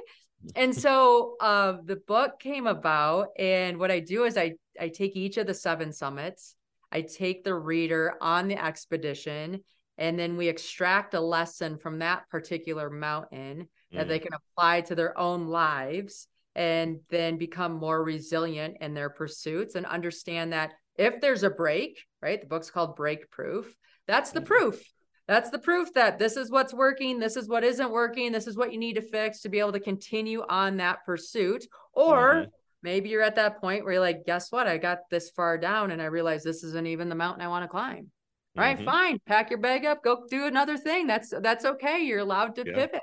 and 0.56 0.74
so 0.74 1.36
uh, 1.40 1.76
the 1.84 1.96
book 1.96 2.38
came 2.38 2.66
about 2.66 3.28
and 3.38 3.78
what 3.78 3.90
i 3.90 4.00
do 4.00 4.24
is 4.24 4.36
i 4.36 4.52
i 4.80 4.88
take 4.88 5.16
each 5.16 5.36
of 5.36 5.46
the 5.46 5.54
seven 5.54 5.92
summits 5.92 6.54
i 6.92 7.00
take 7.00 7.44
the 7.44 7.54
reader 7.54 8.14
on 8.20 8.48
the 8.48 8.62
expedition 8.62 9.60
and 9.98 10.18
then 10.18 10.38
we 10.38 10.48
extract 10.48 11.12
a 11.12 11.20
lesson 11.20 11.76
from 11.76 11.98
that 11.98 12.28
particular 12.30 12.88
mountain 12.88 13.68
mm. 13.92 13.96
that 13.96 14.08
they 14.08 14.18
mm. 14.18 14.22
can 14.22 14.32
apply 14.32 14.80
to 14.80 14.94
their 14.94 15.16
own 15.18 15.46
lives 15.46 16.26
and 16.54 17.00
then 17.10 17.36
become 17.36 17.72
more 17.72 18.02
resilient 18.02 18.78
in 18.80 18.94
their 18.94 19.10
pursuits 19.10 19.74
and 19.74 19.86
understand 19.86 20.52
that 20.52 20.72
if 20.96 21.20
there's 21.20 21.42
a 21.42 21.50
break, 21.50 22.04
right? 22.20 22.40
The 22.40 22.46
book's 22.46 22.70
called 22.70 22.96
BreakProof. 22.96 23.66
That's 24.06 24.32
the 24.32 24.40
mm-hmm. 24.40 24.46
proof. 24.46 24.82
That's 25.30 25.50
the 25.50 25.60
proof 25.60 25.94
that 25.94 26.18
this 26.18 26.36
is 26.36 26.50
what's 26.50 26.74
working, 26.74 27.20
this 27.20 27.36
is 27.36 27.48
what 27.48 27.62
isn't 27.62 27.92
working, 27.92 28.32
this 28.32 28.48
is 28.48 28.56
what 28.56 28.72
you 28.72 28.80
need 28.80 28.96
to 28.96 29.00
fix 29.00 29.42
to 29.42 29.48
be 29.48 29.60
able 29.60 29.70
to 29.70 29.78
continue 29.78 30.42
on 30.48 30.78
that 30.78 31.06
pursuit. 31.06 31.68
Or 31.92 32.34
mm-hmm. 32.34 32.50
maybe 32.82 33.10
you're 33.10 33.22
at 33.22 33.36
that 33.36 33.60
point 33.60 33.84
where 33.84 33.92
you're 33.92 34.02
like, 34.02 34.26
guess 34.26 34.50
what? 34.50 34.66
I 34.66 34.76
got 34.76 35.08
this 35.08 35.30
far 35.30 35.56
down 35.56 35.92
and 35.92 36.02
I 36.02 36.06
realize 36.06 36.42
this 36.42 36.64
isn't 36.64 36.88
even 36.88 37.08
the 37.08 37.14
mountain 37.14 37.42
I 37.42 37.48
want 37.48 37.62
to 37.62 37.68
climb. 37.68 38.10
All 38.58 38.64
right, 38.64 38.76
mm-hmm. 38.76 38.84
fine. 38.84 39.20
Pack 39.24 39.50
your 39.50 39.60
bag 39.60 39.86
up, 39.86 40.02
go 40.02 40.24
do 40.28 40.46
another 40.46 40.76
thing. 40.76 41.06
That's 41.06 41.32
that's 41.40 41.64
okay. 41.64 42.00
You're 42.00 42.18
allowed 42.18 42.56
to 42.56 42.64
yeah. 42.66 42.74
pivot. 42.74 43.02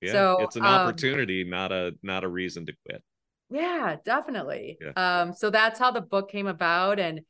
Yeah, 0.00 0.12
so 0.12 0.36
it's 0.42 0.54
an 0.54 0.64
um, 0.64 0.68
opportunity, 0.68 1.42
not 1.42 1.72
a 1.72 1.90
not 2.04 2.22
a 2.22 2.28
reason 2.28 2.64
to 2.66 2.72
quit. 2.86 3.02
Yeah, 3.50 3.96
definitely. 4.04 4.78
Yeah. 4.80 4.92
Um, 5.22 5.32
so 5.34 5.50
that's 5.50 5.80
how 5.80 5.90
the 5.90 6.00
book 6.00 6.30
came 6.30 6.46
about. 6.46 7.00
And 7.00 7.22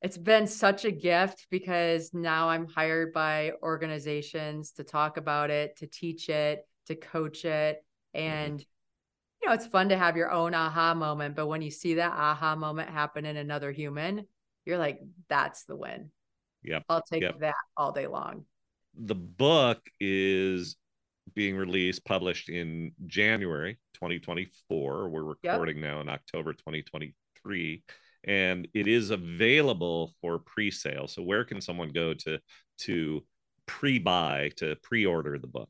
it's 0.00 0.18
been 0.18 0.46
such 0.46 0.84
a 0.84 0.90
gift 0.90 1.46
because 1.50 2.14
now 2.14 2.48
I'm 2.48 2.66
hired 2.66 3.12
by 3.12 3.52
organizations 3.62 4.72
to 4.72 4.84
talk 4.84 5.16
about 5.16 5.50
it, 5.50 5.76
to 5.78 5.86
teach 5.86 6.28
it, 6.28 6.66
to 6.86 6.94
coach 6.94 7.44
it. 7.44 7.84
Mm-hmm. 8.14 8.26
And, 8.26 8.54
mm-hmm. 8.60 9.42
you 9.42 9.48
know, 9.48 9.54
it's 9.54 9.66
fun 9.66 9.88
to 9.88 9.98
have 9.98 10.16
your 10.16 10.30
own 10.30 10.54
aha 10.54 10.94
moment. 10.94 11.34
But 11.34 11.48
when 11.48 11.62
you 11.62 11.70
see 11.70 11.94
that 11.94 12.12
aha 12.12 12.54
moment 12.54 12.90
happen 12.90 13.24
in 13.24 13.36
another 13.36 13.72
human, 13.72 14.26
you're 14.64 14.78
like, 14.78 15.00
that's 15.28 15.64
the 15.64 15.76
win. 15.76 16.10
Yep. 16.62 16.84
I'll 16.88 17.02
take 17.02 17.22
yep. 17.22 17.40
that 17.40 17.54
all 17.76 17.92
day 17.92 18.06
long. 18.06 18.44
The 18.94 19.14
book 19.14 19.80
is 20.00 20.76
being 21.34 21.56
released, 21.56 22.04
published 22.04 22.48
in 22.48 22.92
January 23.06 23.78
2024. 23.94 25.08
We're 25.08 25.22
recording 25.22 25.78
yep. 25.78 25.84
now 25.84 26.00
in 26.00 26.08
October 26.08 26.52
2023, 26.52 27.82
and 28.24 28.68
it 28.74 28.86
is 28.86 29.10
available 29.10 30.14
for 30.20 30.38
pre-sale. 30.38 31.08
So 31.08 31.22
where 31.22 31.44
can 31.44 31.60
someone 31.60 31.90
go 31.90 32.14
to 32.14 32.38
to 32.80 33.24
pre-buy 33.66 34.50
to 34.56 34.76
pre-order 34.82 35.38
the 35.38 35.46
book? 35.46 35.68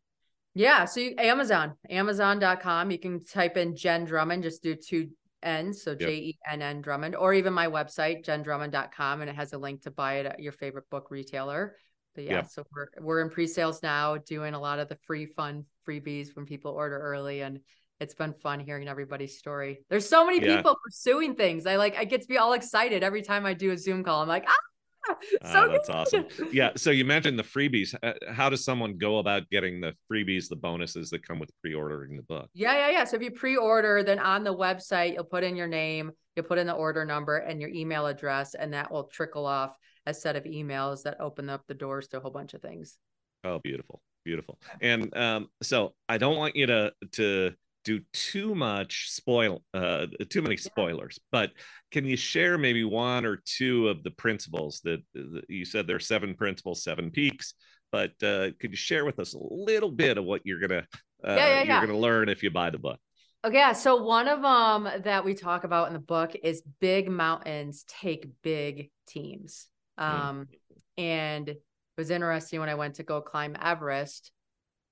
Yeah, 0.54 0.86
so 0.86 1.00
you, 1.00 1.14
Amazon, 1.18 1.74
Amazon.com. 1.88 2.90
You 2.90 2.98
can 2.98 3.24
type 3.24 3.56
in 3.56 3.76
Jenn 3.76 4.04
Drummond, 4.04 4.42
just 4.42 4.62
do 4.62 4.74
two 4.74 5.10
N's, 5.42 5.82
so 5.82 5.94
J 5.94 6.14
E 6.16 6.38
N 6.50 6.62
N 6.62 6.80
Drummond, 6.80 7.14
or 7.14 7.32
even 7.32 7.52
my 7.52 7.66
website, 7.66 8.24
jenndrummond.com, 8.24 9.20
and 9.20 9.30
it 9.30 9.36
has 9.36 9.52
a 9.52 9.58
link 9.58 9.82
to 9.82 9.90
buy 9.90 10.14
it 10.14 10.26
at 10.26 10.40
your 10.40 10.52
favorite 10.52 10.88
book 10.90 11.10
retailer. 11.10 11.76
But 12.14 12.24
yeah, 12.24 12.32
yep. 12.32 12.48
so 12.48 12.64
we're 12.74 12.88
we're 13.00 13.20
in 13.20 13.30
pre-sales 13.30 13.82
now, 13.82 14.16
doing 14.16 14.54
a 14.54 14.60
lot 14.60 14.80
of 14.80 14.88
the 14.88 14.98
free 15.06 15.26
fun 15.26 15.64
freebies 15.86 16.34
when 16.34 16.46
people 16.46 16.72
order 16.72 16.98
early, 16.98 17.42
and 17.42 17.60
it's 18.00 18.14
been 18.14 18.32
fun 18.32 18.60
hearing 18.60 18.88
everybody's 18.88 19.38
story. 19.38 19.84
There's 19.90 20.08
so 20.08 20.24
many 20.24 20.44
yeah. 20.44 20.56
people 20.56 20.76
pursuing 20.84 21.34
things. 21.34 21.66
I 21.66 21.76
like 21.76 21.96
I 21.96 22.04
get 22.04 22.22
to 22.22 22.28
be 22.28 22.38
all 22.38 22.52
excited 22.52 23.02
every 23.02 23.22
time 23.22 23.44
I 23.46 23.54
do 23.54 23.72
a 23.72 23.78
Zoom 23.78 24.04
call. 24.04 24.22
I'm 24.22 24.28
like, 24.28 24.44
ah, 24.46 25.14
so 25.44 25.64
oh, 25.64 25.68
that's 25.68 25.90
awesome. 25.90 26.26
Yeah. 26.52 26.70
So 26.76 26.90
you 26.90 27.04
mentioned 27.04 27.38
the 27.38 27.44
freebies. 27.44 27.94
Uh, 28.02 28.12
how 28.32 28.48
does 28.48 28.64
someone 28.64 28.98
go 28.98 29.18
about 29.18 29.48
getting 29.50 29.80
the 29.80 29.94
freebies, 30.10 30.48
the 30.48 30.56
bonuses 30.56 31.10
that 31.10 31.26
come 31.26 31.38
with 31.38 31.50
pre-ordering 31.60 32.16
the 32.16 32.22
book? 32.22 32.48
Yeah, 32.54 32.74
yeah, 32.74 32.90
yeah. 32.90 33.04
So 33.04 33.16
if 33.16 33.22
you 33.22 33.30
pre-order, 33.30 34.02
then 34.02 34.18
on 34.18 34.44
the 34.44 34.54
website 34.54 35.14
you'll 35.14 35.24
put 35.24 35.44
in 35.44 35.56
your 35.56 35.68
name, 35.68 36.12
you'll 36.36 36.46
put 36.46 36.58
in 36.58 36.66
the 36.66 36.74
order 36.74 37.04
number 37.04 37.38
and 37.38 37.60
your 37.60 37.70
email 37.70 38.06
address, 38.06 38.54
and 38.54 38.72
that 38.74 38.90
will 38.90 39.04
trickle 39.04 39.46
off 39.46 39.76
a 40.06 40.14
set 40.14 40.36
of 40.36 40.44
emails 40.44 41.02
that 41.02 41.20
open 41.20 41.50
up 41.50 41.62
the 41.66 41.74
doors 41.74 42.08
to 42.08 42.18
a 42.18 42.20
whole 42.20 42.30
bunch 42.30 42.54
of 42.54 42.62
things. 42.62 42.98
Oh, 43.44 43.58
beautiful, 43.58 44.00
beautiful. 44.24 44.58
And 44.80 45.14
um, 45.16 45.48
so 45.62 45.94
I 46.08 46.18
don't 46.18 46.36
want 46.36 46.56
you 46.56 46.66
to 46.66 46.92
to 47.12 47.52
do 47.96 48.00
too 48.12 48.54
much 48.54 49.10
spoil 49.10 49.62
uh 49.72 50.06
too 50.28 50.42
many 50.42 50.56
spoilers 50.56 51.18
but 51.32 51.50
can 51.90 52.04
you 52.04 52.16
share 52.16 52.58
maybe 52.58 52.84
one 52.84 53.24
or 53.24 53.40
two 53.44 53.88
of 53.88 54.02
the 54.02 54.10
principles 54.10 54.80
that, 54.84 55.00
that 55.14 55.44
you 55.48 55.64
said 55.64 55.86
there 55.86 55.96
are 55.96 56.00
seven 56.00 56.34
principles 56.34 56.82
seven 56.82 57.10
peaks 57.10 57.54
but 57.90 58.10
uh 58.22 58.48
could 58.60 58.70
you 58.70 58.76
share 58.76 59.04
with 59.04 59.18
us 59.18 59.34
a 59.34 59.38
little 59.40 59.90
bit 59.90 60.18
of 60.18 60.24
what 60.24 60.42
you're 60.44 60.60
gonna 60.60 60.84
uh, 61.26 61.34
Yeah, 61.34 61.62
yeah, 61.62 61.78
you're 61.78 61.86
gonna 61.86 61.98
learn 61.98 62.28
if 62.28 62.42
you 62.42 62.50
buy 62.50 62.68
the 62.70 62.78
book 62.78 63.00
Okay, 63.44 63.56
yeah. 63.56 63.72
So 63.72 64.02
one 64.02 64.26
of 64.26 64.42
them 64.42 65.02
that 65.04 65.24
we 65.24 65.34
talk 65.34 65.62
about 65.62 65.86
in 65.86 65.92
the 65.92 66.00
book 66.00 66.34
is 66.42 66.62
big 66.80 67.08
mountains 67.08 67.84
take 67.86 68.26
big 68.42 68.90
teams. 69.06 69.68
Um, 69.96 70.48
and 70.96 71.48
it 71.48 71.62
was 71.96 72.10
interesting 72.10 72.58
when 72.58 72.68
I 72.68 72.74
went 72.74 72.96
to 72.96 73.04
go 73.04 73.20
climb 73.20 73.56
Everest. 73.60 74.32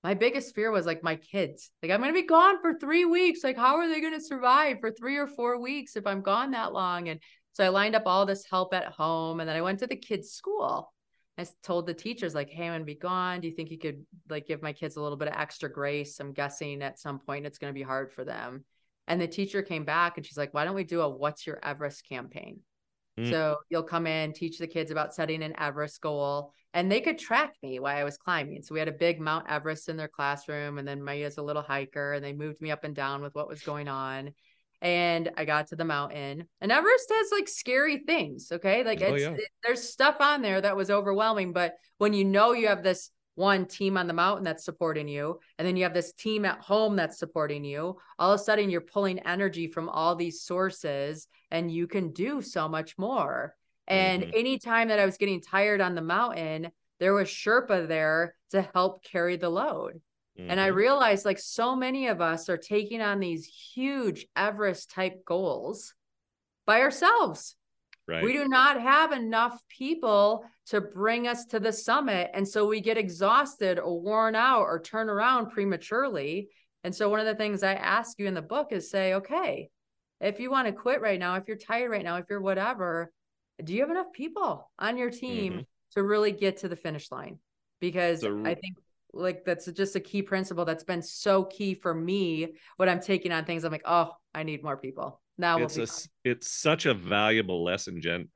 My 0.06 0.14
biggest 0.14 0.54
fear 0.54 0.70
was 0.70 0.86
like 0.86 1.02
my 1.02 1.16
kids. 1.16 1.68
Like 1.82 1.90
I'm 1.90 1.98
gonna 2.00 2.12
be 2.12 2.22
gone 2.22 2.60
for 2.62 2.74
three 2.74 3.04
weeks. 3.04 3.42
Like 3.42 3.56
how 3.56 3.78
are 3.78 3.88
they 3.88 4.00
gonna 4.00 4.20
survive 4.20 4.76
for 4.78 4.92
three 4.92 5.16
or 5.16 5.26
four 5.26 5.60
weeks 5.60 5.96
if 5.96 6.06
I'm 6.06 6.20
gone 6.22 6.52
that 6.52 6.72
long? 6.72 7.08
And 7.08 7.18
so 7.54 7.64
I 7.64 7.70
lined 7.70 7.96
up 7.96 8.04
all 8.06 8.24
this 8.24 8.46
help 8.48 8.72
at 8.72 8.92
home, 8.92 9.40
and 9.40 9.48
then 9.48 9.56
I 9.56 9.62
went 9.62 9.80
to 9.80 9.88
the 9.88 9.96
kids' 9.96 10.30
school. 10.30 10.92
I 11.36 11.44
told 11.64 11.88
the 11.88 11.92
teachers 11.92 12.36
like, 12.36 12.50
"Hey, 12.50 12.66
I'm 12.66 12.74
gonna 12.74 12.84
be 12.84 12.94
gone. 12.94 13.40
Do 13.40 13.48
you 13.48 13.54
think 13.54 13.72
you 13.72 13.80
could 13.80 14.06
like 14.28 14.46
give 14.46 14.62
my 14.62 14.72
kids 14.72 14.94
a 14.94 15.02
little 15.02 15.18
bit 15.18 15.26
of 15.26 15.34
extra 15.34 15.68
grace? 15.68 16.20
I'm 16.20 16.32
guessing 16.32 16.82
at 16.82 17.00
some 17.00 17.18
point 17.18 17.44
it's 17.44 17.58
gonna 17.58 17.72
be 17.72 17.82
hard 17.82 18.12
for 18.12 18.24
them." 18.24 18.64
And 19.08 19.20
the 19.20 19.26
teacher 19.26 19.60
came 19.60 19.84
back 19.84 20.18
and 20.18 20.24
she's 20.24 20.38
like, 20.38 20.54
"Why 20.54 20.64
don't 20.64 20.76
we 20.76 20.84
do 20.84 21.00
a 21.00 21.08
What's 21.08 21.48
Your 21.48 21.58
Everest 21.64 22.08
campaign?" 22.08 22.60
Mm. 23.18 23.30
So 23.30 23.56
you'll 23.70 23.82
come 23.82 24.06
in, 24.06 24.32
teach 24.32 24.58
the 24.58 24.66
kids 24.66 24.90
about 24.90 25.14
setting 25.14 25.42
an 25.42 25.54
Everest 25.58 26.00
goal, 26.00 26.52
and 26.74 26.90
they 26.90 27.00
could 27.00 27.18
track 27.18 27.54
me 27.62 27.78
while 27.80 27.96
I 27.96 28.04
was 28.04 28.18
climbing. 28.18 28.62
So 28.62 28.74
we 28.74 28.78
had 28.78 28.88
a 28.88 28.92
big 28.92 29.20
Mount 29.20 29.48
Everest 29.48 29.88
in 29.88 29.96
their 29.96 30.08
classroom, 30.08 30.78
and 30.78 30.86
then 30.86 31.02
Maya's 31.02 31.38
a 31.38 31.42
little 31.42 31.62
hiker, 31.62 32.12
and 32.12 32.24
they 32.24 32.32
moved 32.32 32.60
me 32.60 32.70
up 32.70 32.84
and 32.84 32.94
down 32.94 33.22
with 33.22 33.34
what 33.34 33.48
was 33.48 33.62
going 33.62 33.88
on. 33.88 34.32
And 34.82 35.30
I 35.38 35.46
got 35.46 35.68
to 35.68 35.76
the 35.76 35.86
mountain, 35.86 36.46
and 36.60 36.70
Everest 36.70 37.10
has 37.10 37.28
like 37.32 37.48
scary 37.48 37.98
things. 38.06 38.48
Okay, 38.52 38.84
like 38.84 39.00
Oh, 39.00 39.14
it's 39.14 39.22
yeah. 39.22 39.30
it- 39.32 39.50
there's 39.64 39.88
stuff 39.88 40.16
on 40.20 40.42
there 40.42 40.60
that 40.60 40.76
was 40.76 40.90
overwhelming, 40.90 41.52
but 41.54 41.74
when 41.96 42.12
you 42.12 42.24
know 42.26 42.52
you 42.52 42.68
have 42.68 42.82
this 42.82 43.10
one 43.36 43.66
team 43.66 43.96
on 43.96 44.06
the 44.08 44.12
mountain 44.12 44.44
that's 44.44 44.64
supporting 44.64 45.06
you, 45.06 45.38
and 45.58 45.66
then 45.66 45.76
you 45.76 45.84
have 45.84 45.94
this 45.94 46.12
team 46.12 46.44
at 46.44 46.58
home 46.58 46.96
that's 46.96 47.18
supporting 47.18 47.64
you, 47.64 47.96
all 48.18 48.32
of 48.32 48.40
a 48.40 48.42
sudden 48.42 48.68
you're 48.68 48.80
pulling 48.80 49.20
energy 49.20 49.68
from 49.68 49.88
all 49.88 50.16
these 50.16 50.42
sources 50.42 51.28
and 51.50 51.70
you 51.70 51.86
can 51.86 52.12
do 52.12 52.42
so 52.42 52.68
much 52.68 52.98
more. 52.98 53.54
And 53.86 54.24
Mhm. 54.24 54.34
anytime 54.34 54.88
that 54.88 54.98
I 54.98 55.06
was 55.06 55.16
getting 55.16 55.40
tired 55.40 55.80
on 55.80 55.94
the 55.94 56.02
mountain, 56.02 56.72
there 56.98 57.14
was 57.14 57.28
Sherpa 57.28 57.86
there 57.86 58.34
to 58.50 58.62
help 58.74 59.04
carry 59.04 59.36
the 59.36 59.50
load. 59.50 60.00
And 60.48 60.58
I 60.60 60.68
Mhm. 60.68 60.74
realized 60.74 61.24
like 61.24 61.38
so 61.38 61.76
many 61.76 62.08
of 62.08 62.20
us 62.20 62.48
are 62.48 62.56
taking 62.56 63.00
on 63.00 63.20
these 63.20 63.46
huge 63.46 64.26
Everest 64.34 64.90
type 64.90 65.24
goals 65.24 65.94
by 66.66 66.80
ourselves. 66.80 67.54
Right 68.08 68.22
We 68.24 68.32
do 68.32 68.46
not 68.48 68.80
have 68.80 69.12
enough 69.12 69.60
people 69.68 70.44
to 70.66 70.80
bring 70.80 71.28
us 71.28 71.44
to 71.46 71.60
the 71.60 71.72
summit. 71.72 72.30
And 72.34 72.46
so 72.46 72.66
we 72.66 72.80
get 72.80 72.98
exhausted 72.98 73.78
or 73.78 74.00
worn 74.00 74.34
out 74.34 74.62
or 74.62 74.80
turn 74.80 75.08
around 75.08 75.50
prematurely. 75.50 76.48
And 76.84 76.94
so 76.94 77.08
one 77.08 77.20
of 77.20 77.26
the 77.26 77.34
things 77.34 77.62
I 77.62 77.74
ask 77.74 78.18
you 78.18 78.26
in 78.26 78.34
the 78.34 78.42
book 78.42 78.68
is 78.72 78.90
say, 78.90 79.14
okay, 79.14 79.70
if 80.20 80.40
you 80.40 80.50
want 80.50 80.66
to 80.66 80.72
quit 80.72 81.00
right 81.00 81.18
now, 81.18 81.34
if 81.34 81.44
you're 81.48 81.56
tired 81.56 81.90
right 81.90 82.04
now, 82.04 82.16
if 82.16 82.26
you're 82.30 82.40
whatever, 82.40 83.12
do 83.62 83.74
you 83.74 83.80
have 83.80 83.90
enough 83.90 84.12
people 84.12 84.70
on 84.78 84.96
your 84.96 85.10
team 85.10 85.52
Mhm. 85.52 85.66
to 85.92 86.02
really 86.02 86.32
get 86.32 86.58
to 86.58 86.68
the 86.68 86.76
finish 86.76 87.10
line? 87.10 87.38
Because 87.80 88.20
So- 88.20 88.42
I 88.44 88.54
think 88.54 88.76
like 89.12 89.44
that's 89.44 89.66
just 89.72 89.96
a 89.96 90.00
key 90.00 90.20
principle 90.22 90.64
that's 90.64 90.84
been 90.84 91.00
so 91.02 91.44
key 91.44 91.74
for 91.74 91.94
me 91.94 92.54
when 92.76 92.88
I'm 92.88 93.00
taking 93.00 93.32
on 93.32 93.44
things. 93.46 93.64
I'm 93.64 93.72
like, 93.72 93.82
oh, 93.86 94.12
I 94.34 94.42
need 94.42 94.62
more 94.62 94.76
people. 94.76 95.20
Now 95.38 95.58
it's 95.58 95.76
a, 95.76 95.88
it's 96.24 96.50
such 96.50 96.86
a 96.86 96.94
valuable 96.94 97.62
lesson 97.62 98.00
Jenn 98.00 98.28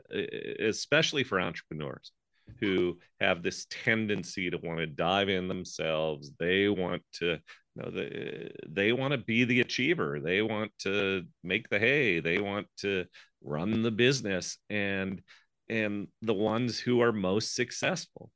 especially 0.60 1.24
for 1.24 1.40
entrepreneurs 1.40 2.12
who 2.58 2.98
have 3.20 3.42
this 3.42 3.66
tendency 3.70 4.50
to 4.50 4.58
want 4.58 4.80
to 4.80 4.86
dive 4.86 5.28
in 5.28 5.48
themselves. 5.48 6.32
They 6.38 6.68
want 6.68 7.02
to 7.14 7.38
you 7.76 7.82
know 7.82 7.90
they, 7.90 8.52
they 8.68 8.92
want 8.92 9.12
to 9.12 9.18
be 9.18 9.44
the 9.44 9.60
achiever. 9.60 10.20
They 10.20 10.42
want 10.42 10.72
to 10.80 11.24
make 11.42 11.68
the 11.68 11.78
hay. 11.78 12.20
They 12.20 12.38
want 12.38 12.66
to 12.78 13.06
run 13.42 13.82
the 13.82 13.90
business. 13.90 14.58
And 14.68 15.22
and 15.68 16.08
the 16.22 16.34
ones 16.34 16.78
who 16.78 17.00
are 17.00 17.12
most 17.12 17.54
successful 17.54 18.30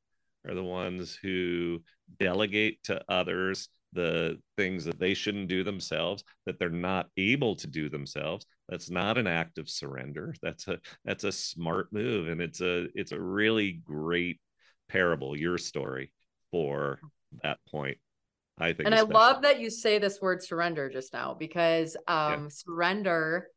are 0.47 0.55
the 0.55 0.63
ones 0.63 1.19
who 1.21 1.83
delegate 2.19 2.83
to 2.85 3.03
others 3.09 3.69
the 3.95 4.39
things 4.57 4.85
that 4.85 4.99
they 4.99 5.15
shouldn't 5.15 5.49
do 5.49 5.65
themselves 5.65 6.25
that 6.47 6.59
they're 6.59 6.71
not 6.71 7.09
able 7.17 7.57
to 7.57 7.67
do 7.67 7.89
themselves. 7.89 8.45
That's 8.69 8.91
not 8.91 9.19
an 9.19 9.27
act 9.27 9.59
of 9.59 9.69
surrender. 9.71 10.35
That's 10.43 10.69
a 10.69 10.79
that's 11.05 11.25
a 11.25 11.33
smart 11.33 11.93
move 11.93 12.29
and 12.29 12.41
it's 12.41 12.61
a 12.61 12.87
it's 12.95 13.13
a 13.13 13.21
really 13.21 13.73
great 13.73 14.41
parable 14.89 15.37
your 15.37 15.57
story 15.59 16.13
for 16.51 17.01
that 17.43 17.59
point 17.71 17.97
i 18.59 18.67
think 18.73 18.87
and 18.87 18.95
I 18.95 19.01
love 19.01 19.43
that 19.43 19.61
you 19.61 19.71
say 19.71 19.99
this 19.99 20.21
word 20.21 20.43
surrender 20.43 20.91
just 20.91 21.13
now 21.13 21.35
because 21.35 21.97
um 22.07 22.51
surrender 22.51 23.49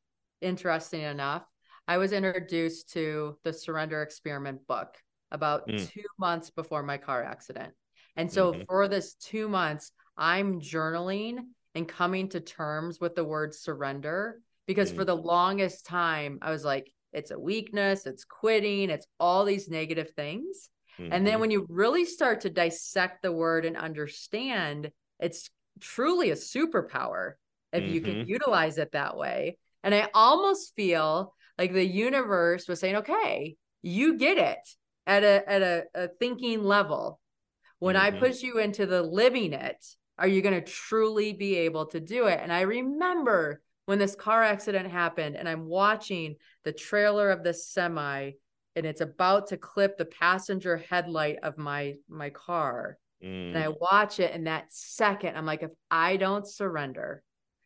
interesting 0.41 1.01
enough 1.01 1.43
I 1.87 1.97
was 1.97 2.11
introduced 2.13 2.91
to 2.93 3.37
the 3.43 3.53
surrender 3.53 4.01
experiment 4.01 4.65
book 4.67 4.95
about 5.31 5.67
Mm. 5.67 5.91
2 5.93 6.01
months 6.17 6.49
before 6.49 6.83
my 6.83 6.97
car 6.97 7.23
accident. 7.23 7.73
And 8.15 8.31
so 8.31 8.53
Mhm. 8.53 8.65
for 8.67 8.87
this 8.87 9.13
2 9.15 9.47
months 9.47 9.91
I'm 10.17 10.59
journaling 10.61 11.39
and 11.75 11.87
coming 11.87 12.29
to 12.29 12.39
terms 12.39 12.99
with 12.99 13.15
the 13.15 13.23
word 13.23 13.53
surrender 13.53 14.41
because 14.65 14.91
for 14.91 15.03
Mm. 15.03 15.07
the 15.07 15.15
longest 15.15 15.85
time 15.85 16.39
I 16.41 16.51
was 16.51 16.65
like 16.65 16.91
it's 17.13 17.31
a 17.31 17.39
weakness 17.39 18.05
it's 18.05 18.25
quitting 18.25 18.89
it's 18.89 19.07
all 19.19 19.45
these 19.45 19.69
negative 19.69 20.11
things 20.15 20.69
and 21.09 21.25
then 21.25 21.35
Mhm. 21.35 21.41
when 21.41 21.51
you 21.51 21.65
really 21.69 22.05
start 22.05 22.41
to 22.41 22.49
dissect 22.49 23.21
the 23.21 23.31
word 23.31 23.65
and 23.65 23.77
understand, 23.77 24.91
it's 25.19 25.49
truly 25.79 26.31
a 26.31 26.35
superpower 26.35 27.33
if 27.71 27.87
you 27.87 28.01
can 28.01 28.15
Mhm. 28.15 28.27
utilize 28.27 28.77
it 28.77 28.91
that 28.91 29.15
way. 29.15 29.57
And 29.83 29.95
I 29.95 30.09
almost 30.13 30.75
feel 30.75 31.33
like 31.57 31.71
the 31.73 31.85
universe 31.85 32.67
was 32.67 32.79
saying, 32.79 32.97
okay, 32.97 33.55
you 33.81 34.17
get 34.17 34.37
it 34.37 34.59
at 35.05 35.23
a 35.23 35.49
at 35.49 35.61
a, 35.61 35.83
a 35.95 36.07
thinking 36.19 36.63
level. 36.63 37.19
When 37.79 37.95
I 37.95 38.11
Mhm. 38.11 38.19
push 38.19 38.41
you 38.41 38.57
into 38.57 38.85
the 38.85 39.01
living 39.01 39.53
it, 39.53 39.85
are 40.17 40.27
you 40.27 40.41
going 40.41 40.55
to 40.55 40.71
truly 40.71 41.33
be 41.33 41.55
able 41.55 41.85
to 41.87 41.99
do 41.99 42.27
it? 42.27 42.39
And 42.41 42.51
I 42.51 42.61
remember 42.61 43.61
when 43.85 43.99
this 43.99 44.15
car 44.15 44.43
accident 44.43 44.89
happened 44.89 45.35
and 45.35 45.47
I'm 45.47 45.65
watching 45.65 46.35
the 46.63 46.73
trailer 46.73 47.31
of 47.31 47.43
this 47.43 47.67
semi 47.67 48.31
and 48.75 48.85
it's 48.85 49.01
about 49.01 49.47
to 49.47 49.57
clip 49.57 49.97
the 49.97 50.05
passenger 50.05 50.77
headlight 50.77 51.37
of 51.43 51.57
my 51.57 51.95
my 52.09 52.29
car 52.29 52.97
and 53.21 53.57
Mm. 53.57 53.63
I 53.63 53.69
watch 53.69 54.19
it 54.19 54.35
in 54.35 54.43
that 54.43 54.71
second 54.71 55.35
I'm 55.35 55.45
like 55.45 55.63
if 55.63 55.71
I 55.89 56.17
don't 56.17 56.45
surrender 56.47 57.23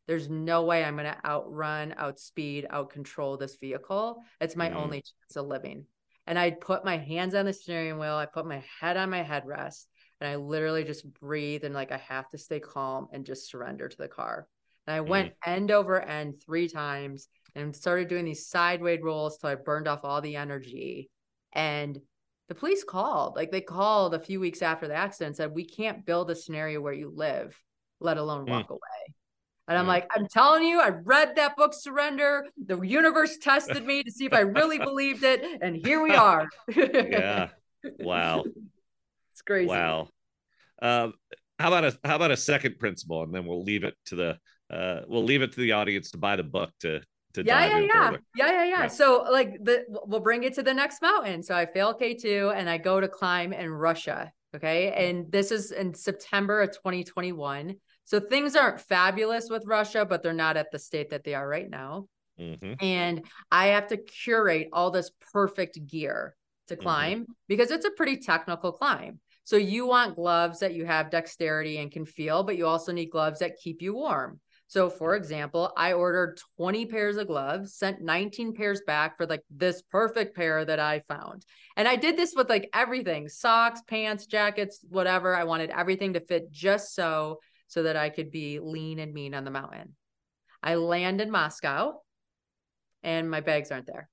there's 0.07 0.29
no 0.29 0.63
way 0.63 0.83
I'm 0.83 0.95
going 0.95 1.11
to 1.11 1.25
outrun 1.25 1.93
outspeed 1.97 2.67
outcontrol 2.71 3.37
this 3.37 3.57
vehicle 3.57 4.23
it's 4.39 4.55
my 4.55 4.69
Mm. 4.69 4.75
only 4.75 4.97
chance 5.01 5.35
of 5.35 5.47
living 5.47 5.85
and 6.27 6.39
I 6.39 6.51
put 6.51 6.85
my 6.85 6.97
hands 6.97 7.35
on 7.35 7.45
the 7.45 7.51
steering 7.53 7.97
wheel 7.97 8.13
I 8.13 8.27
put 8.27 8.45
my 8.45 8.63
head 8.79 8.95
on 8.95 9.09
my 9.09 9.23
headrest 9.23 9.87
and 10.21 10.29
I 10.29 10.35
literally 10.37 10.85
just 10.85 11.11
breathe 11.19 11.65
and 11.65 11.75
like 11.75 11.91
I 11.91 11.97
have 11.97 12.29
to 12.29 12.37
stay 12.37 12.61
calm 12.61 13.07
and 13.11 13.25
just 13.25 13.49
surrender 13.49 13.89
to 13.89 13.97
the 13.97 14.07
car 14.07 14.47
and 14.87 14.95
I 14.95 15.01
went 15.01 15.33
end 15.45 15.71
over 15.71 16.01
end 16.01 16.41
three 16.43 16.67
times 16.67 17.27
and 17.55 17.75
started 17.75 18.07
doing 18.07 18.25
these 18.25 18.47
sideways 18.47 19.01
rolls 19.01 19.37
till 19.37 19.49
I 19.49 19.55
burned 19.55 19.87
off 19.87 20.03
all 20.03 20.21
the 20.21 20.35
energy. 20.35 21.09
And 21.53 21.99
the 22.47 22.55
police 22.55 22.83
called, 22.83 23.35
like 23.35 23.51
they 23.51 23.61
called 23.61 24.13
a 24.13 24.19
few 24.19 24.39
weeks 24.39 24.61
after 24.61 24.87
the 24.87 24.95
accident 24.95 25.27
and 25.27 25.35
said, 25.35 25.51
We 25.53 25.65
can't 25.65 26.05
build 26.05 26.31
a 26.31 26.35
scenario 26.35 26.81
where 26.81 26.93
you 26.93 27.11
live, 27.13 27.55
let 27.99 28.17
alone 28.17 28.45
Mm. 28.45 28.49
walk 28.49 28.69
away. 28.69 28.79
And 29.67 29.77
I'm 29.77 29.85
Mm. 29.85 29.89
like, 29.89 30.09
I'm 30.15 30.27
telling 30.27 30.63
you, 30.63 30.81
I 30.81 30.89
read 30.89 31.35
that 31.35 31.55
book, 31.55 31.73
Surrender. 31.73 32.47
The 32.65 32.81
universe 32.81 33.37
tested 33.41 33.85
me 33.85 34.03
to 34.03 34.11
see 34.11 34.25
if 34.25 34.33
I 34.33 34.41
really 34.41 34.79
believed 34.79 35.23
it. 35.23 35.43
And 35.61 35.75
here 35.75 36.01
we 36.01 36.15
are. 36.15 36.49
yeah 36.75 37.49
wow 37.99 38.43
It's 39.41 39.47
crazy. 39.47 39.67
wow 39.67 40.07
um 40.81 41.13
how 41.59 41.67
about 41.67 41.85
a 41.85 41.97
how 42.03 42.15
about 42.15 42.31
a 42.31 42.37
second 42.37 42.77
principle 42.79 43.23
and 43.23 43.33
then 43.33 43.45
we'll 43.45 43.63
leave 43.63 43.83
it 43.83 43.95
to 44.05 44.15
the 44.15 44.37
uh 44.75 45.01
we'll 45.07 45.23
leave 45.23 45.41
it 45.41 45.51
to 45.53 45.59
the 45.59 45.71
audience 45.73 46.11
to 46.11 46.17
buy 46.17 46.35
the 46.35 46.43
book 46.43 46.71
to 46.79 47.01
to 47.33 47.43
yeah, 47.45 47.65
yeah, 47.65 47.79
yeah. 47.79 48.11
yeah, 48.35 48.47
yeah, 48.51 48.51
yeah. 48.51 48.65
Yeah. 48.81 48.87
So 48.87 49.25
like 49.31 49.63
the 49.63 49.85
we'll 49.87 50.19
bring 50.19 50.43
it 50.43 50.53
to 50.55 50.63
the 50.63 50.73
next 50.73 51.01
mountain. 51.01 51.41
So 51.43 51.55
I 51.55 51.65
fail 51.65 51.93
K2 51.93 52.53
and 52.53 52.69
I 52.69 52.77
go 52.77 52.99
to 52.99 53.07
climb 53.07 53.53
in 53.53 53.69
Russia. 53.69 54.33
Okay. 54.53 54.91
And 54.91 55.31
this 55.31 55.49
is 55.49 55.71
in 55.71 55.93
September 55.93 56.61
of 56.61 56.71
2021. 56.71 57.75
So 58.03 58.19
things 58.19 58.57
aren't 58.57 58.81
fabulous 58.81 59.49
with 59.49 59.63
Russia, 59.65 60.05
but 60.05 60.23
they're 60.23 60.33
not 60.33 60.57
at 60.57 60.71
the 60.73 60.79
state 60.79 61.11
that 61.11 61.23
they 61.23 61.33
are 61.33 61.47
right 61.47 61.69
now. 61.69 62.07
Mhm. 62.37 62.75
And 62.83 63.25
I 63.49 63.67
have 63.67 63.87
to 63.87 63.97
curate 63.97 64.67
all 64.73 64.91
this 64.91 65.11
perfect 65.31 65.79
gear 65.87 66.35
to 66.67 66.75
Mhm. 66.75 66.81
climb 66.81 67.25
because 67.47 67.71
it's 67.71 67.85
a 67.85 67.91
pretty 67.91 68.17
technical 68.17 68.73
climb. 68.73 69.21
So 69.43 69.57
you 69.57 69.87
want 69.87 70.15
gloves 70.15 70.59
that 70.59 70.73
you 70.73 70.85
have 70.85 71.09
dexterity 71.09 71.77
and 71.77 71.91
can 71.91 72.05
feel, 72.05 72.43
but 72.43 72.57
you 72.57 72.67
also 72.67 72.91
need 72.91 73.11
gloves 73.11 73.39
that 73.39 73.57
keep 73.61 73.81
you 73.81 73.93
warm. 73.93 74.39
So, 74.67 74.89
for 74.89 75.15
example, 75.15 75.73
I 75.75 75.91
ordered 75.93 76.39
20 76.55 76.85
pairs 76.85 77.17
of 77.17 77.27
gloves, 77.27 77.73
sent 77.73 78.01
19 78.01 78.53
pairs 78.53 78.81
back 78.87 79.17
for 79.17 79.25
like 79.25 79.41
this 79.49 79.81
perfect 79.81 80.33
pair 80.33 80.63
that 80.63 80.79
I 80.79 81.01
found. 81.09 81.45
And 81.75 81.89
I 81.89 81.97
did 81.97 82.15
this 82.15 82.33
with 82.33 82.47
like 82.49 82.69
everything 82.73 83.27
socks, 83.27 83.81
pants, 83.85 84.27
jackets, 84.27 84.79
whatever. 84.87 85.35
I 85.35 85.43
wanted 85.43 85.71
everything 85.71 86.13
to 86.13 86.21
fit 86.21 86.49
just 86.51 86.95
so, 86.95 87.39
so 87.67 87.83
that 87.83 87.97
I 87.97 88.09
could 88.09 88.31
be 88.31 88.59
lean 88.59 88.99
and 88.99 89.13
mean 89.13 89.33
on 89.33 89.43
the 89.43 89.51
mountain. 89.51 89.95
I 90.63 90.75
land 90.75 91.19
in 91.19 91.31
Moscow 91.31 91.99
and 93.03 93.29
my 93.29 93.41
bags 93.41 93.71
aren't 93.71 93.87
there. 93.87 94.07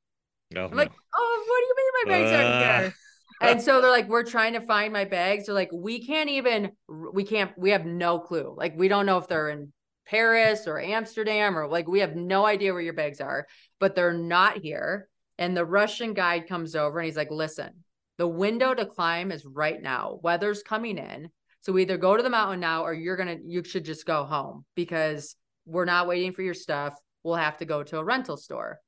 Oh, 0.57 0.64
I'm 0.64 0.77
like, 0.77 0.91
oh, 1.17 1.45
what 1.47 1.61
do 1.61 1.67
you 1.67 1.75
mean 1.77 1.93
my 2.05 2.19
bags 2.19 2.33
aren't 2.33 2.55
Uh. 2.55 2.59
there? 2.81 2.95
And 3.40 3.62
so 3.62 3.81
they're 3.81 3.90
like, 3.90 4.09
we're 4.09 4.24
trying 4.24 4.55
to 4.55 4.61
find 4.61 4.92
my 4.92 5.05
bags. 5.05 5.46
They're 5.46 5.55
like, 5.55 5.70
we 5.72 6.05
can't 6.05 6.29
even, 6.29 6.72
we 6.88 7.24
can't, 7.24 7.53
we 7.57 7.70
have 7.70 7.87
no 7.87 8.18
clue. 8.18 8.55
Like, 8.57 8.74
we 8.77 8.88
don't 8.88 9.07
know 9.07 9.18
if 9.18 9.29
they're 9.29 9.51
in 9.51 9.72
Paris 10.07 10.66
or 10.66 10.81
Amsterdam 10.81 11.57
or 11.57 11.68
like, 11.68 11.87
we 11.87 12.01
have 12.01 12.16
no 12.16 12.46
idea 12.46 12.72
where 12.72 12.83
your 12.83 12.94
bags 12.94 13.20
are, 13.20 13.46
but 13.79 13.94
they're 13.94 14.12
not 14.12 14.59
here. 14.59 15.09
And 15.38 15.57
the 15.57 15.64
Russian 15.64 16.14
guide 16.14 16.48
comes 16.48 16.74
over 16.74 16.98
and 16.98 17.07
he's 17.07 17.16
like, 17.16 17.31
listen, 17.31 17.85
the 18.16 18.27
window 18.27 18.74
to 18.74 18.87
climb 18.87 19.31
is 19.31 19.46
right 19.46 19.81
now. 19.81 20.18
Weather's 20.22 20.62
coming 20.62 20.98
in. 20.98 21.29
So 21.61 21.72
we 21.72 21.83
either 21.83 21.96
go 21.96 22.16
to 22.16 22.22
the 22.22 22.31
mountain 22.31 22.61
now 22.61 22.85
or 22.85 22.92
you're 22.92 23.16
going 23.16 23.38
to, 23.38 23.44
you 23.44 23.62
should 23.62 23.85
just 23.85 24.07
go 24.07 24.24
home 24.24 24.64
because 24.74 25.37
we're 25.66 25.85
not 25.85 26.09
waiting 26.09 26.33
for 26.33 26.42
your 26.42 26.55
stuff. 26.55 26.98
We'll 27.22 27.37
have 27.37 27.59
to 27.59 27.64
go 27.64 27.83
to 27.85 27.98
a 27.98 28.05
rental 28.05 28.37
store. 28.37 28.81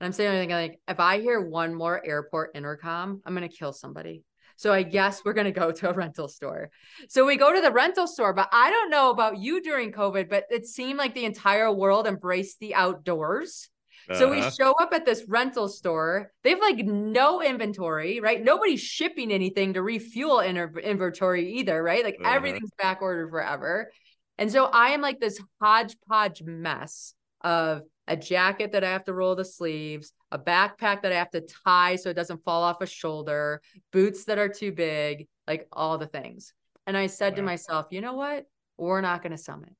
And 0.00 0.06
I'm 0.06 0.12
sitting 0.12 0.30
there 0.32 0.40
thinking, 0.40 0.56
like, 0.56 0.80
if 0.88 1.00
I 1.00 1.20
hear 1.20 1.40
one 1.40 1.74
more 1.74 2.04
airport 2.04 2.52
intercom, 2.54 3.20
I'm 3.24 3.34
going 3.34 3.48
to 3.48 3.54
kill 3.54 3.72
somebody. 3.72 4.22
So 4.56 4.72
I 4.72 4.82
guess 4.82 5.24
we're 5.24 5.34
going 5.34 5.44
to 5.44 5.52
go 5.52 5.70
to 5.70 5.90
a 5.90 5.92
rental 5.92 6.26
store. 6.28 6.70
So 7.08 7.24
we 7.24 7.36
go 7.36 7.54
to 7.54 7.60
the 7.60 7.70
rental 7.70 8.06
store, 8.08 8.32
but 8.32 8.48
I 8.52 8.70
don't 8.70 8.90
know 8.90 9.10
about 9.10 9.38
you 9.38 9.62
during 9.62 9.92
COVID, 9.92 10.28
but 10.28 10.44
it 10.50 10.66
seemed 10.66 10.98
like 10.98 11.14
the 11.14 11.24
entire 11.24 11.72
world 11.72 12.06
embraced 12.06 12.58
the 12.58 12.74
outdoors. 12.74 13.70
So 14.14 14.30
we 14.30 14.38
Uh-huh. 14.38 14.50
show 14.50 14.72
up 14.80 14.94
at 14.94 15.04
this 15.04 15.24
rental 15.28 15.68
store. 15.68 16.32
They 16.42 16.50
have 16.50 16.60
like 16.60 16.78
no 16.78 17.42
inventory, 17.42 18.20
right? 18.20 18.42
Nobody's 18.42 18.80
shipping 18.80 19.30
anything 19.30 19.74
to 19.74 19.82
refuel 19.82 20.40
inter- 20.40 20.78
inventory 20.78 21.54
either, 21.58 21.82
right? 21.82 22.02
Like 22.02 22.16
Uh-huh. 22.20 22.34
everything's 22.34 22.70
back 22.78 23.02
ordered 23.02 23.28
forever. 23.30 23.92
And 24.38 24.50
so 24.50 24.64
I 24.64 24.90
am 24.90 25.02
like 25.02 25.20
this 25.20 25.40
hodgepodge 25.60 26.42
mess 26.42 27.12
of 27.42 27.82
a 28.08 28.16
jacket 28.16 28.72
that 28.72 28.82
I 28.82 28.90
have 28.90 29.04
to 29.04 29.12
roll 29.12 29.36
the 29.36 29.44
sleeves, 29.44 30.12
a 30.32 30.38
backpack 30.38 31.02
that 31.02 31.12
I 31.12 31.16
have 31.16 31.30
to 31.30 31.42
tie 31.64 31.96
so 31.96 32.10
it 32.10 32.14
doesn't 32.14 32.42
fall 32.44 32.62
off 32.64 32.80
a 32.80 32.86
shoulder, 32.86 33.60
boots 33.92 34.24
that 34.24 34.38
are 34.38 34.48
too 34.48 34.72
big, 34.72 35.28
like 35.46 35.68
all 35.72 35.98
the 35.98 36.06
things. 36.06 36.52
And 36.86 36.96
I 36.96 37.06
said 37.06 37.36
to 37.36 37.42
myself, 37.42 37.86
you 37.90 38.00
know 38.00 38.14
what? 38.14 38.46
We're 38.78 39.00
not 39.02 39.22
going 39.22 39.32
to 39.32 39.38
summit. 39.38 39.74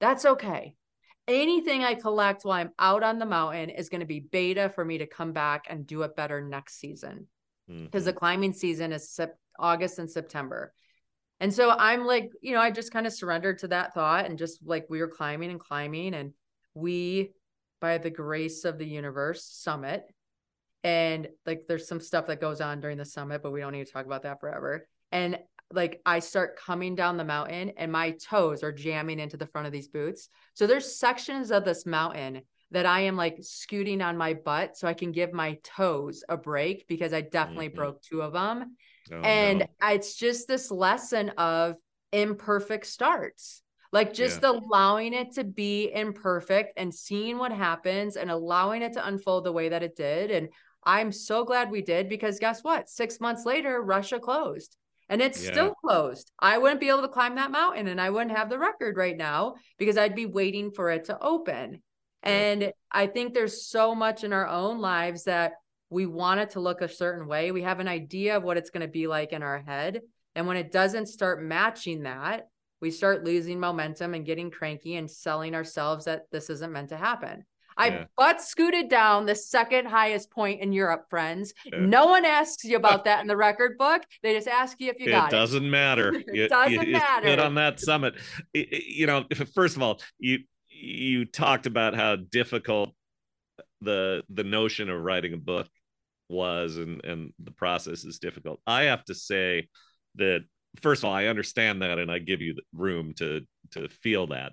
That's 0.00 0.24
okay. 0.24 0.74
Anything 1.26 1.82
I 1.82 1.94
collect 1.94 2.44
while 2.44 2.58
I'm 2.60 2.72
out 2.78 3.02
on 3.02 3.18
the 3.18 3.26
mountain 3.26 3.70
is 3.70 3.88
going 3.88 4.00
to 4.00 4.06
be 4.06 4.20
beta 4.20 4.68
for 4.68 4.84
me 4.84 4.98
to 4.98 5.06
come 5.06 5.32
back 5.32 5.66
and 5.70 5.86
do 5.86 6.02
it 6.02 6.14
better 6.16 6.40
next 6.42 6.78
season 6.78 7.28
because 7.66 8.02
Mhm. 8.02 8.06
the 8.06 8.12
climbing 8.12 8.52
season 8.52 8.92
is 8.92 9.08
sep- 9.08 9.38
August 9.58 9.98
and 9.98 10.10
September. 10.10 10.74
And 11.40 11.54
so 11.54 11.70
I'm 11.70 12.04
like, 12.04 12.30
you 12.40 12.52
know, 12.52 12.60
I 12.60 12.70
just 12.70 12.92
kind 12.92 13.06
of 13.06 13.12
surrendered 13.12 13.58
to 13.58 13.68
that 13.68 13.94
thought 13.94 14.26
and 14.26 14.36
just 14.36 14.64
like 14.64 14.86
we 14.90 15.00
were 15.00 15.08
climbing 15.08 15.50
and 15.50 15.60
climbing 15.60 16.14
and 16.14 16.32
we 16.74 17.32
by 17.82 17.98
the 17.98 18.08
grace 18.08 18.64
of 18.64 18.78
the 18.78 18.86
universe 18.86 19.44
summit 19.44 20.04
and 20.84 21.28
like 21.44 21.64
there's 21.68 21.86
some 21.86 22.00
stuff 22.00 22.28
that 22.28 22.40
goes 22.40 22.60
on 22.60 22.80
during 22.80 22.96
the 22.96 23.04
summit 23.04 23.42
but 23.42 23.50
we 23.50 23.60
don't 23.60 23.72
need 23.72 23.86
to 23.86 23.92
talk 23.92 24.06
about 24.06 24.22
that 24.22 24.40
forever. 24.40 24.86
And 25.10 25.38
like 25.72 26.00
I 26.06 26.20
start 26.20 26.56
coming 26.56 26.94
down 26.94 27.16
the 27.16 27.24
mountain 27.24 27.72
and 27.76 27.90
my 27.90 28.12
toes 28.12 28.62
are 28.62 28.72
jamming 28.72 29.18
into 29.18 29.36
the 29.36 29.46
front 29.46 29.66
of 29.66 29.72
these 29.72 29.88
boots. 29.88 30.28
So 30.54 30.66
there's 30.66 30.96
sections 30.98 31.50
of 31.50 31.64
this 31.64 31.84
mountain 31.84 32.42
that 32.70 32.86
I 32.86 33.00
am 33.00 33.16
like 33.16 33.38
scooting 33.40 34.00
on 34.00 34.16
my 34.16 34.34
butt 34.34 34.76
so 34.76 34.86
I 34.86 34.94
can 34.94 35.12
give 35.12 35.32
my 35.32 35.58
toes 35.64 36.24
a 36.28 36.36
break 36.36 36.86
because 36.88 37.12
I 37.12 37.20
definitely 37.20 37.68
Mhm. 37.68 37.74
broke 37.74 38.02
two 38.02 38.22
of 38.22 38.32
them. 38.32 38.76
Oh, 39.10 39.16
and 39.16 39.58
no. 39.60 39.88
it's 39.88 40.14
just 40.14 40.46
this 40.46 40.70
lesson 40.70 41.30
of 41.30 41.76
imperfect 42.12 42.86
starts. 42.86 43.62
Like 43.92 44.14
just 44.14 44.42
allowing 44.42 45.12
it 45.12 45.32
to 45.34 45.44
be 45.44 45.92
imperfect 45.92 46.72
and 46.78 46.94
seeing 46.94 47.36
what 47.36 47.52
happens 47.52 48.16
and 48.16 48.30
allowing 48.30 48.80
it 48.80 48.94
to 48.94 49.06
unfold 49.06 49.44
the 49.44 49.52
way 49.52 49.68
that 49.68 49.82
it 49.82 49.94
did. 49.96 50.30
And 50.30 50.48
I'm 50.84 51.12
so 51.12 51.44
glad 51.44 51.70
we 51.70 51.82
did 51.82 52.08
because 52.08 52.38
guess 52.38 52.64
what? 52.64 52.88
Six 52.88 53.20
months 53.20 53.44
later, 53.44 53.82
Russia 53.82 54.18
closed 54.18 54.76
and 55.10 55.20
it's 55.20 55.44
Yeah. 55.44 55.52
still 55.52 55.74
closed. 55.74 56.32
I 56.38 56.56
wouldn't 56.56 56.80
be 56.80 56.88
able 56.88 57.02
to 57.02 57.08
climb 57.08 57.34
that 57.34 57.50
mountain 57.50 57.86
and 57.86 58.00
I 58.00 58.08
wouldn't 58.08 58.36
have 58.36 58.48
the 58.48 58.58
record 58.58 58.96
right 58.96 59.16
now 59.16 59.56
because 59.78 59.98
I'd 59.98 60.14
be 60.14 60.26
waiting 60.26 60.70
for 60.70 60.90
it 60.90 61.04
to 61.04 61.18
open. 61.20 61.82
Yeah. 62.24 62.30
And 62.30 62.72
I 62.90 63.08
think 63.08 63.34
there's 63.34 63.66
so 63.68 63.94
much 63.94 64.24
in 64.24 64.32
our 64.32 64.46
own 64.46 64.78
lives 64.78 65.24
that 65.24 65.52
we 65.90 66.06
want 66.06 66.40
it 66.40 66.50
to 66.50 66.60
look 66.60 66.80
a 66.80 66.88
certain 66.88 67.26
way. 67.28 67.52
We 67.52 67.62
have 67.62 67.78
an 67.78 67.88
idea 67.88 68.38
of 68.38 68.42
what 68.42 68.56
it's 68.56 68.70
going 68.70 68.86
to 68.86 68.90
be 68.90 69.06
like 69.06 69.32
in 69.32 69.42
our 69.42 69.60
head. 69.60 70.00
And 70.34 70.46
when 70.46 70.56
it 70.56 70.72
doesn't 70.72 71.06
start 71.06 71.42
matching 71.42 72.04
that, 72.04 72.48
we 72.82 72.90
start 72.90 73.24
losing 73.24 73.58
momentum 73.58 74.12
and 74.12 74.26
getting 74.26 74.50
cranky 74.50 74.96
and 74.96 75.10
selling 75.10 75.54
ourselves 75.54 76.04
that 76.04 76.24
this 76.32 76.50
isn't 76.50 76.72
meant 76.72 76.90
to 76.90 76.96
happen. 76.96 77.46
I 77.76 77.88
Yeah. 77.88 78.04
butt 78.18 78.42
scooted 78.42 78.90
down 78.90 79.24
the 79.24 79.34
second 79.34 79.86
highest 79.86 80.30
point 80.30 80.60
in 80.60 80.72
Europe, 80.74 81.06
friends. 81.08 81.54
Yeah. 81.64 81.78
No 81.78 82.06
one 82.06 82.26
asks 82.26 82.64
you 82.64 82.76
about 82.76 83.04
that 83.04 83.20
in 83.20 83.28
the 83.28 83.36
record 83.36 83.78
book. 83.78 84.02
They 84.22 84.34
just 84.34 84.48
ask 84.48 84.78
you 84.80 84.90
if 84.90 85.00
you 85.00 85.06
it 85.06 85.12
got 85.12 85.32
it. 85.32 85.36
It 85.36 85.38
doesn't 85.38 85.70
matter. 85.70 86.12
It 86.26 86.48
doesn't 86.50 86.86
you, 86.86 86.92
matter. 86.92 87.40
on 87.40 87.54
that 87.54 87.80
summit. 87.80 88.14
You 88.52 89.06
know, 89.06 89.24
first 89.54 89.76
of 89.76 89.82
all, 89.82 90.00
you 90.18 90.40
you 90.68 91.24
talked 91.24 91.66
about 91.66 91.94
how 91.94 92.16
difficult 92.16 92.94
the 93.80 94.22
the 94.28 94.44
notion 94.44 94.90
of 94.90 95.00
writing 95.00 95.32
a 95.32 95.38
book 95.38 95.68
was, 96.28 96.76
and 96.76 97.02
and 97.04 97.32
the 97.38 97.52
process 97.52 98.04
is 98.04 98.18
difficult. 98.18 98.60
I 98.66 98.82
have 98.84 99.04
to 99.06 99.14
say 99.14 99.68
that 100.16 100.44
first 100.80 101.02
of 101.02 101.08
all, 101.08 101.14
I 101.14 101.26
understand 101.26 101.82
that, 101.82 101.98
and 101.98 102.10
I 102.10 102.18
give 102.18 102.40
you 102.40 102.54
the 102.54 102.62
room 102.72 103.14
to 103.14 103.42
to 103.72 103.88
feel 103.88 104.28
that. 104.28 104.52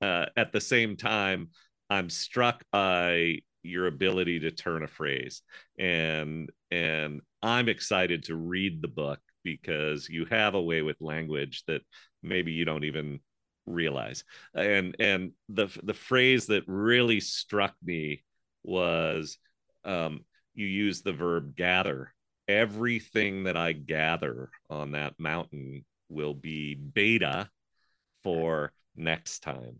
Uh, 0.00 0.26
at 0.36 0.52
the 0.52 0.60
same 0.60 0.96
time, 0.96 1.50
I'm 1.88 2.08
struck 2.08 2.64
by 2.72 3.38
your 3.62 3.86
ability 3.86 4.40
to 4.40 4.50
turn 4.50 4.82
a 4.82 4.88
phrase, 4.88 5.42
and 5.78 6.50
and 6.70 7.20
I'm 7.42 7.68
excited 7.68 8.24
to 8.24 8.36
read 8.36 8.80
the 8.80 8.88
book 8.88 9.20
because 9.42 10.08
you 10.08 10.26
have 10.26 10.54
a 10.54 10.62
way 10.62 10.82
with 10.82 11.00
language 11.00 11.64
that 11.66 11.82
maybe 12.22 12.52
you 12.52 12.64
don't 12.64 12.84
even 12.84 13.20
realize. 13.66 14.24
And 14.54 14.96
and 14.98 15.32
the 15.48 15.68
the 15.82 15.94
phrase 15.94 16.46
that 16.46 16.64
really 16.66 17.20
struck 17.20 17.74
me 17.82 18.22
was 18.62 19.38
um, 19.84 20.24
you 20.54 20.66
use 20.66 21.02
the 21.02 21.12
verb 21.12 21.56
gather. 21.56 22.12
Everything 22.50 23.44
that 23.44 23.56
I 23.56 23.70
gather 23.70 24.50
on 24.68 24.90
that 24.90 25.14
mountain 25.20 25.84
will 26.08 26.34
be 26.34 26.74
beta 26.74 27.48
for 28.24 28.72
next 28.96 29.44
time. 29.44 29.76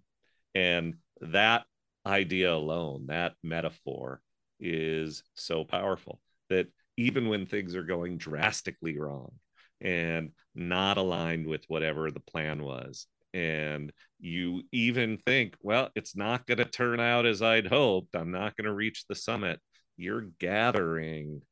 And 0.55 0.95
that 1.21 1.65
idea 2.07 2.55
alone, 2.55 3.07
that 3.09 3.35
metaphor 3.43 4.21
is 4.61 5.25
so 5.35 5.65
powerful 5.65 6.21
that 6.49 6.69
even 6.97 7.29
when 7.29 7.45
things 7.45 7.75
are 7.75 7.83
going 7.83 8.19
drastically 8.19 8.97
wrong 8.97 9.33
and 9.81 10.31
not 10.55 10.97
aligned 10.97 11.49
with 11.49 11.65
whatever 11.67 12.13
the 12.13 12.21
plan 12.21 12.63
was, 12.63 13.09
and 13.35 13.93
you 14.21 14.63
even 14.71 15.19
think, 15.19 15.57
well, 15.61 15.91
it's 15.97 16.15
not 16.15 16.47
going 16.47 16.59
to 16.59 16.65
turn 16.65 17.01
out 17.01 17.27
as 17.27 17.43
I'd 17.43 17.67
hoped, 17.67 18.15
I'm 18.15 18.31
not 18.31 18.57
going 18.57 18.67
to 18.67 18.73
reach 18.73 19.07
the 19.09 19.17
summit, 19.17 19.59
you're 19.97 20.29
gathering 20.39 21.43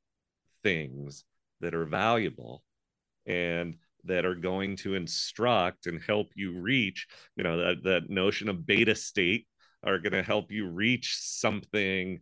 things 0.62 1.25
that 1.61 1.75
are 1.75 1.87
valuable 1.87 2.62
and 3.27 3.77
that 4.05 4.25
are 4.25 4.35
going 4.35 4.77
to 4.77 4.94
instruct 4.94 5.87
and 5.87 6.01
help 6.03 6.29
you 6.35 6.59
reach 6.59 7.07
you 7.37 7.44
know 7.44 7.57
that, 7.59 7.83
that 7.83 8.11
notion 8.11 8.49
of 8.49 8.66
beta 8.66 8.94
state 8.94 9.47
are 9.85 9.99
going 9.99 10.12
to 10.12 10.23
help 10.23 10.51
you 10.51 10.68
reach 10.68 11.16
something 11.18 12.21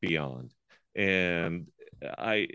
beyond. 0.00 0.54
And 0.94 1.68
i 2.16 2.48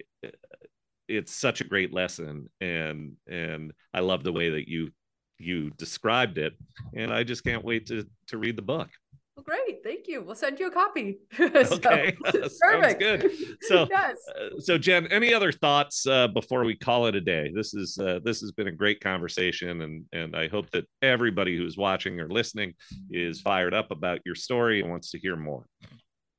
it's 1.07 1.33
such 1.33 1.59
a 1.59 1.65
great 1.65 1.93
lesson 1.93 2.49
and 2.61 3.13
and 3.27 3.73
i 3.93 3.99
love 3.99 4.23
the 4.23 4.31
way 4.31 4.51
that 4.51 4.69
you 4.69 4.89
you 5.37 5.69
described 5.71 6.37
it. 6.37 6.53
And 6.95 7.13
i 7.13 7.23
just 7.23 7.43
can't 7.43 7.65
wait 7.65 7.87
to 7.87 8.05
to 8.27 8.37
read 8.37 8.55
the 8.55 8.61
book 8.61 8.89
Well, 9.35 9.43
great. 9.43 9.83
Thank 9.83 10.07
you. 10.07 10.21
We'll 10.21 10.35
send 10.35 10.59
you 10.59 10.67
a 10.67 10.71
copy. 10.71 11.17
So, 11.37 11.75
okay 11.75 12.15
perfect. 12.61 12.99
good 12.99 13.31
so 13.61 13.87
yes. 13.89 14.17
uh, 14.29 14.59
so 14.59 14.77
jenn 14.77 15.07
any 15.07 15.33
other 15.33 15.51
thoughts 15.51 16.05
uh, 16.05 16.27
before 16.27 16.63
we 16.65 16.75
call 16.75 17.05
it 17.07 17.15
a 17.15 17.21
day 17.21 17.51
this 17.53 17.73
is 17.73 17.97
uh, 17.97 18.19
this 18.23 18.41
has 18.41 18.51
been 18.51 18.67
a 18.67 18.71
great 18.71 18.99
conversation 19.01 19.81
and 19.81 20.05
and 20.11 20.35
i 20.35 20.47
hope 20.47 20.69
that 20.71 20.85
everybody 21.01 21.57
who's 21.57 21.77
watching 21.77 22.19
or 22.19 22.27
listening 22.29 22.73
is 23.09 23.41
fired 23.41 23.73
up 23.73 23.91
about 23.91 24.19
your 24.25 24.35
story 24.35 24.81
and 24.81 24.89
wants 24.89 25.11
to 25.11 25.19
hear 25.19 25.35
more 25.35 25.65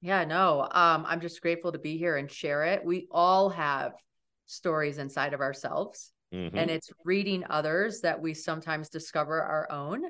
Yeah, 0.01 0.25
no. 0.25 0.63
Um, 0.71 1.05
I'm 1.09 1.21
just 1.21 1.41
grateful 1.41 1.73
to 1.73 1.79
be 1.79 1.97
here 1.97 2.17
and 2.19 2.31
share 2.31 2.65
it. 2.65 2.85
We 2.85 3.09
all 3.11 3.49
have 3.51 3.93
stories 4.47 4.99
inside 4.99 5.33
of 5.33 5.41
ourselves, 5.41 6.13
Mhm. 6.33 6.51
and 6.55 6.71
it's 6.71 6.91
reading 7.05 7.43
others 7.49 8.01
that 8.03 8.21
we 8.21 8.35
sometimes 8.35 8.89
discover 8.91 9.41
our 9.43 9.67
own. 9.73 10.03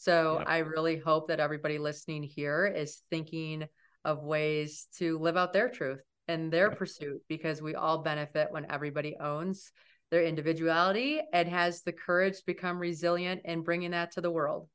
So 0.00 0.44
I 0.46 0.58
really 0.58 0.96
hope 0.96 1.26
that 1.26 1.40
everybody 1.40 1.78
listening 1.78 2.22
here 2.22 2.66
is 2.66 3.02
thinking 3.10 3.66
of 4.04 4.22
ways 4.22 4.86
to 4.98 5.18
live 5.18 5.36
out 5.36 5.52
their 5.52 5.68
truth 5.68 6.00
and 6.28 6.52
their 6.52 6.70
pursuit 6.70 7.20
because 7.28 7.60
we 7.60 7.74
all 7.74 7.98
benefit 7.98 8.46
when 8.52 8.70
everybody 8.70 9.16
owns 9.18 9.72
their 10.12 10.22
individuality 10.22 11.20
and 11.32 11.48
has 11.48 11.82
the 11.82 11.92
courage 11.92 12.36
to 12.36 12.46
become 12.46 12.78
resilient 12.78 13.40
and 13.44 13.64
bringing 13.64 13.90
that 13.90 14.12
to 14.12 14.20
the 14.20 14.30
world. 14.30 14.68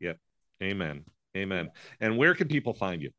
Yeah. 0.00 0.14
Amen. 0.60 1.04
Amen. 1.36 1.70
And 2.00 2.18
where 2.18 2.34
can 2.34 2.48
people 2.48 2.74
find 2.74 3.00
you? 3.00 3.10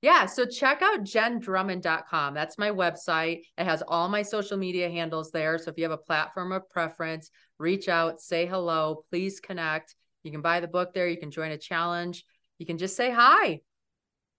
Yeah, 0.00 0.24
so 0.24 0.46
check 0.46 0.80
out 0.80 1.00
jenndrummond.com. 1.00 2.32
That's 2.32 2.56
my 2.56 2.70
website. 2.70 3.40
It 3.58 3.64
has 3.64 3.82
all 3.86 4.08
my 4.08 4.22
social 4.22 4.56
media 4.56 4.88
handles 4.88 5.32
there. 5.32 5.58
So 5.58 5.70
if 5.70 5.76
you 5.76 5.84
have 5.84 5.92
a 5.92 5.98
platform 5.98 6.52
of 6.52 6.66
preference, 6.70 7.30
reach 7.58 7.88
out, 7.88 8.22
say 8.22 8.46
hello, 8.46 9.04
please 9.10 9.38
connect. 9.38 9.94
You 10.22 10.30
can 10.30 10.42
buy 10.42 10.60
the 10.60 10.68
book 10.68 10.94
there, 10.94 11.08
you 11.08 11.16
can 11.16 11.30
join 11.30 11.52
a 11.52 11.58
challenge, 11.58 12.24
you 12.58 12.66
can 12.66 12.78
just 12.78 12.96
say 12.96 13.10
hi. 13.10 13.60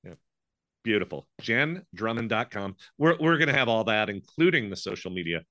Yeah. 0.04 0.14
Beautiful. 0.84 1.28
jenndrummond.com. 1.42 2.76
We're, 2.98 3.18
we're 3.20 3.38
going 3.38 3.48
to 3.48 3.54
have 3.54 3.70
all 3.70 3.86
that, 3.86 4.10
including 4.10 4.70
the 4.70 4.76
social 4.76 5.12
media 5.12 5.42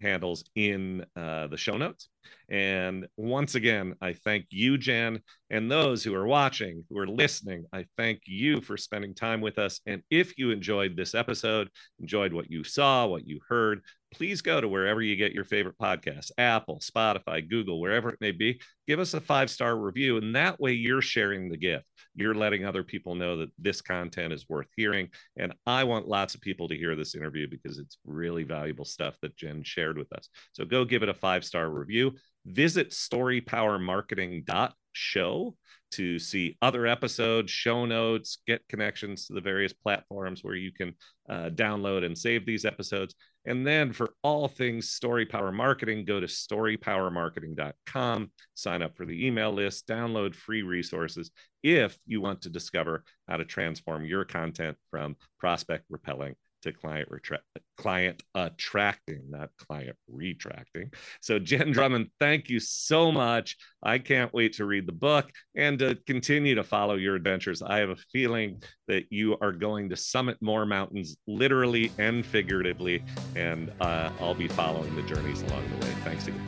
handles 0.00 0.44
in 0.54 1.04
uh, 1.16 1.48
the 1.48 1.56
show 1.56 1.76
notes. 1.76 2.08
And 2.48 3.06
once 3.16 3.54
again, 3.54 3.94
I 4.00 4.12
thank 4.12 4.46
you, 4.50 4.78
Jenn, 4.78 5.20
and 5.50 5.70
those 5.70 6.02
who 6.04 6.14
are 6.14 6.26
watching, 6.26 6.84
who 6.88 6.98
are 6.98 7.06
listening. 7.06 7.64
I 7.72 7.86
thank 7.96 8.22
you 8.26 8.60
for 8.60 8.76
spending 8.76 9.14
time 9.14 9.40
with 9.40 9.58
us. 9.58 9.80
And 9.86 10.02
if 10.10 10.38
you 10.38 10.50
enjoyed 10.50 10.96
this 10.96 11.14
episode, 11.14 11.68
enjoyed 12.00 12.32
what 12.32 12.50
you 12.50 12.64
saw, 12.64 13.06
what 13.06 13.26
you 13.26 13.40
heard, 13.48 13.82
please 14.12 14.42
go 14.42 14.60
to 14.60 14.68
wherever 14.68 15.02
you 15.02 15.16
get 15.16 15.32
your 15.32 15.44
favorite 15.44 15.78
podcasts 15.78 16.30
Apple, 16.38 16.80
Spotify, 16.80 17.48
Google, 17.48 17.80
wherever 17.80 18.10
it 18.10 18.20
may 18.20 18.32
be. 18.32 18.60
Give 18.86 19.00
us 19.00 19.14
a 19.14 19.20
five 19.20 19.50
star 19.50 19.76
review. 19.76 20.16
And 20.16 20.36
that 20.36 20.60
way 20.60 20.72
you're 20.72 21.02
sharing 21.02 21.48
the 21.48 21.56
gift. 21.56 21.86
You're 22.14 22.34
letting 22.34 22.64
other 22.64 22.82
people 22.82 23.14
know 23.14 23.36
that 23.38 23.50
this 23.58 23.80
content 23.80 24.32
is 24.32 24.48
worth 24.48 24.66
hearing. 24.76 25.08
And 25.36 25.52
I 25.66 25.84
want 25.84 26.08
lots 26.08 26.34
of 26.34 26.40
people 26.40 26.68
to 26.68 26.76
hear 26.76 26.96
this 26.96 27.14
interview 27.14 27.46
because 27.48 27.78
it's 27.78 27.98
really 28.04 28.42
valuable 28.44 28.84
stuff 28.84 29.16
that 29.22 29.36
Jenn 29.36 29.62
shared 29.62 29.98
with 29.98 30.12
us. 30.12 30.28
So 30.52 30.64
go 30.64 30.84
give 30.84 31.02
it 31.02 31.08
a 31.08 31.14
five 31.14 31.44
star 31.44 31.70
review. 31.70 32.12
Visit 32.46 32.90
storypowermarketing.show 32.90 35.56
to 35.92 36.18
see 36.18 36.56
other 36.62 36.86
episodes, 36.86 37.50
show 37.50 37.84
notes, 37.84 38.38
get 38.46 38.66
connections 38.68 39.26
to 39.26 39.32
the 39.32 39.40
various 39.40 39.72
platforms 39.72 40.44
where 40.44 40.54
you 40.54 40.72
can 40.72 40.94
uh, 41.28 41.50
download 41.50 42.04
and 42.04 42.16
save 42.16 42.46
these 42.46 42.64
episodes. 42.64 43.14
And 43.46 43.66
then 43.66 43.92
for 43.92 44.10
all 44.22 44.48
things 44.48 44.90
Story 44.90 45.24
Power 45.24 45.52
Marketing, 45.52 46.04
go 46.04 46.20
to 46.20 46.26
storypowermarketing.com, 46.26 48.30
sign 48.54 48.82
up 48.82 48.96
for 48.96 49.06
the 49.06 49.26
email 49.26 49.52
list, 49.52 49.86
download 49.86 50.34
free 50.34 50.62
resources 50.62 51.30
if 51.62 51.96
you 52.06 52.20
want 52.20 52.42
to 52.42 52.50
discover 52.50 53.04
how 53.26 53.36
to 53.36 53.44
transform 53.44 54.04
your 54.04 54.24
content 54.24 54.76
from 54.90 55.16
prospect 55.38 55.84
repelling 55.88 56.34
to 56.62 56.72
client 56.72 57.08
retra- 57.10 57.38
client 57.76 58.22
attracting, 58.34 59.22
not 59.28 59.50
client 59.58 59.96
retracting. 60.08 60.90
So 61.20 61.38
Jenn 61.38 61.72
Drummond, 61.72 62.10
thank 62.18 62.48
you 62.48 62.60
so 62.60 63.12
much. 63.12 63.56
I 63.82 63.98
can't 63.98 64.32
wait 64.32 64.54
to 64.54 64.64
read 64.64 64.86
the 64.86 64.92
book 64.92 65.30
and 65.54 65.78
to 65.78 65.96
continue 66.06 66.54
to 66.56 66.64
follow 66.64 66.94
your 66.94 67.14
adventures. 67.14 67.62
I 67.62 67.78
have 67.78 67.90
a 67.90 67.96
feeling 68.12 68.62
that 68.88 69.06
you 69.10 69.36
are 69.40 69.52
going 69.52 69.88
to 69.90 69.96
summit 69.96 70.38
more 70.40 70.66
mountains, 70.66 71.16
literally 71.26 71.92
and 71.98 72.24
figuratively, 72.24 73.04
and 73.36 73.70
uh, 73.80 74.10
I'll 74.20 74.34
be 74.34 74.48
following 74.48 74.94
the 74.96 75.02
journeys 75.02 75.42
along 75.42 75.64
the 75.70 75.86
way. 75.86 75.92
Thanks 76.04 76.26
again. 76.26 76.44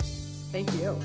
Thank 0.53 0.73
you. 0.75 0.99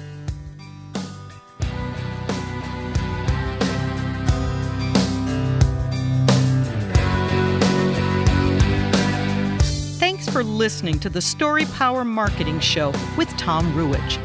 For 10.36 10.44
listening 10.44 11.00
to 11.00 11.08
the 11.08 11.22
Story 11.22 11.64
Power 11.64 12.04
Marketing 12.04 12.60
Show 12.60 12.92
with 13.18 13.30
Tom 13.38 13.72
Ruwitch. 13.72 14.20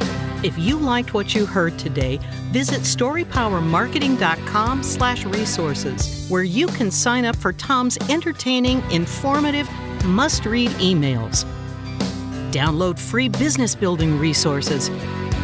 If 0.44 0.58
you 0.58 0.76
liked 0.76 1.14
what 1.14 1.36
you 1.36 1.46
heard 1.46 1.78
today, 1.78 2.18
visit 2.50 2.80
storypowermarketing.com 2.80 4.82
slash 4.82 5.24
resources, 5.24 6.28
where 6.28 6.42
you 6.42 6.66
can 6.66 6.90
sign 6.90 7.24
up 7.24 7.36
for 7.36 7.52
Tom's 7.52 7.96
entertaining, 8.10 8.82
informative, 8.90 9.70
must-read 10.04 10.70
emails. 10.80 11.44
Download 12.50 12.98
free 12.98 13.28
business 13.28 13.76
building 13.76 14.18
resources 14.18 14.88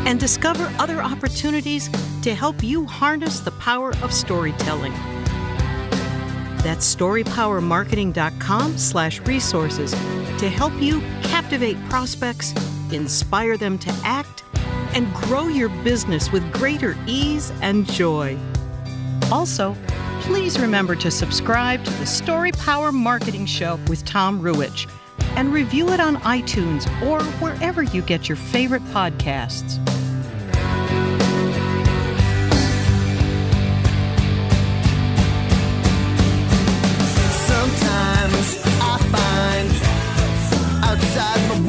and 0.04 0.18
discover 0.18 0.68
other 0.80 1.00
opportunities 1.00 1.88
to 2.22 2.34
help 2.34 2.64
you 2.64 2.86
harness 2.86 3.38
the 3.38 3.52
power 3.52 3.94
of 4.02 4.12
storytelling. 4.12 4.94
That's 6.64 6.92
storypowermarketing.com 6.92 8.78
slash 8.78 9.20
resources 9.20 9.94
to 10.38 10.50
help 10.50 10.72
you 10.80 11.00
captivate 11.22 11.76
prospects, 11.88 12.52
inspire 12.92 13.56
them 13.56 13.78
to 13.78 13.90
act, 14.04 14.44
and 14.94 15.12
grow 15.14 15.48
your 15.48 15.68
business 15.82 16.30
with 16.30 16.50
greater 16.52 16.96
ease 17.06 17.52
and 17.62 17.90
joy. 17.90 18.38
Also, 19.32 19.76
please 20.20 20.58
remember 20.58 20.94
to 20.94 21.10
subscribe 21.10 21.84
to 21.84 21.90
the 21.94 22.06
Story 22.06 22.52
Power 22.52 22.92
Marketing 22.92 23.46
Show 23.46 23.78
with 23.88 24.04
Tom 24.04 24.40
Ruwitch 24.40 24.90
and 25.36 25.52
review 25.52 25.90
it 25.90 26.00
on 26.00 26.16
iTunes 26.18 26.86
or 27.02 27.22
wherever 27.40 27.82
you 27.82 28.02
get 28.02 28.28
your 28.28 28.36
favorite 28.36 28.84
podcasts. 28.86 29.82
Sometimes 37.46 38.76
inside 41.16 41.48
my 41.48 41.65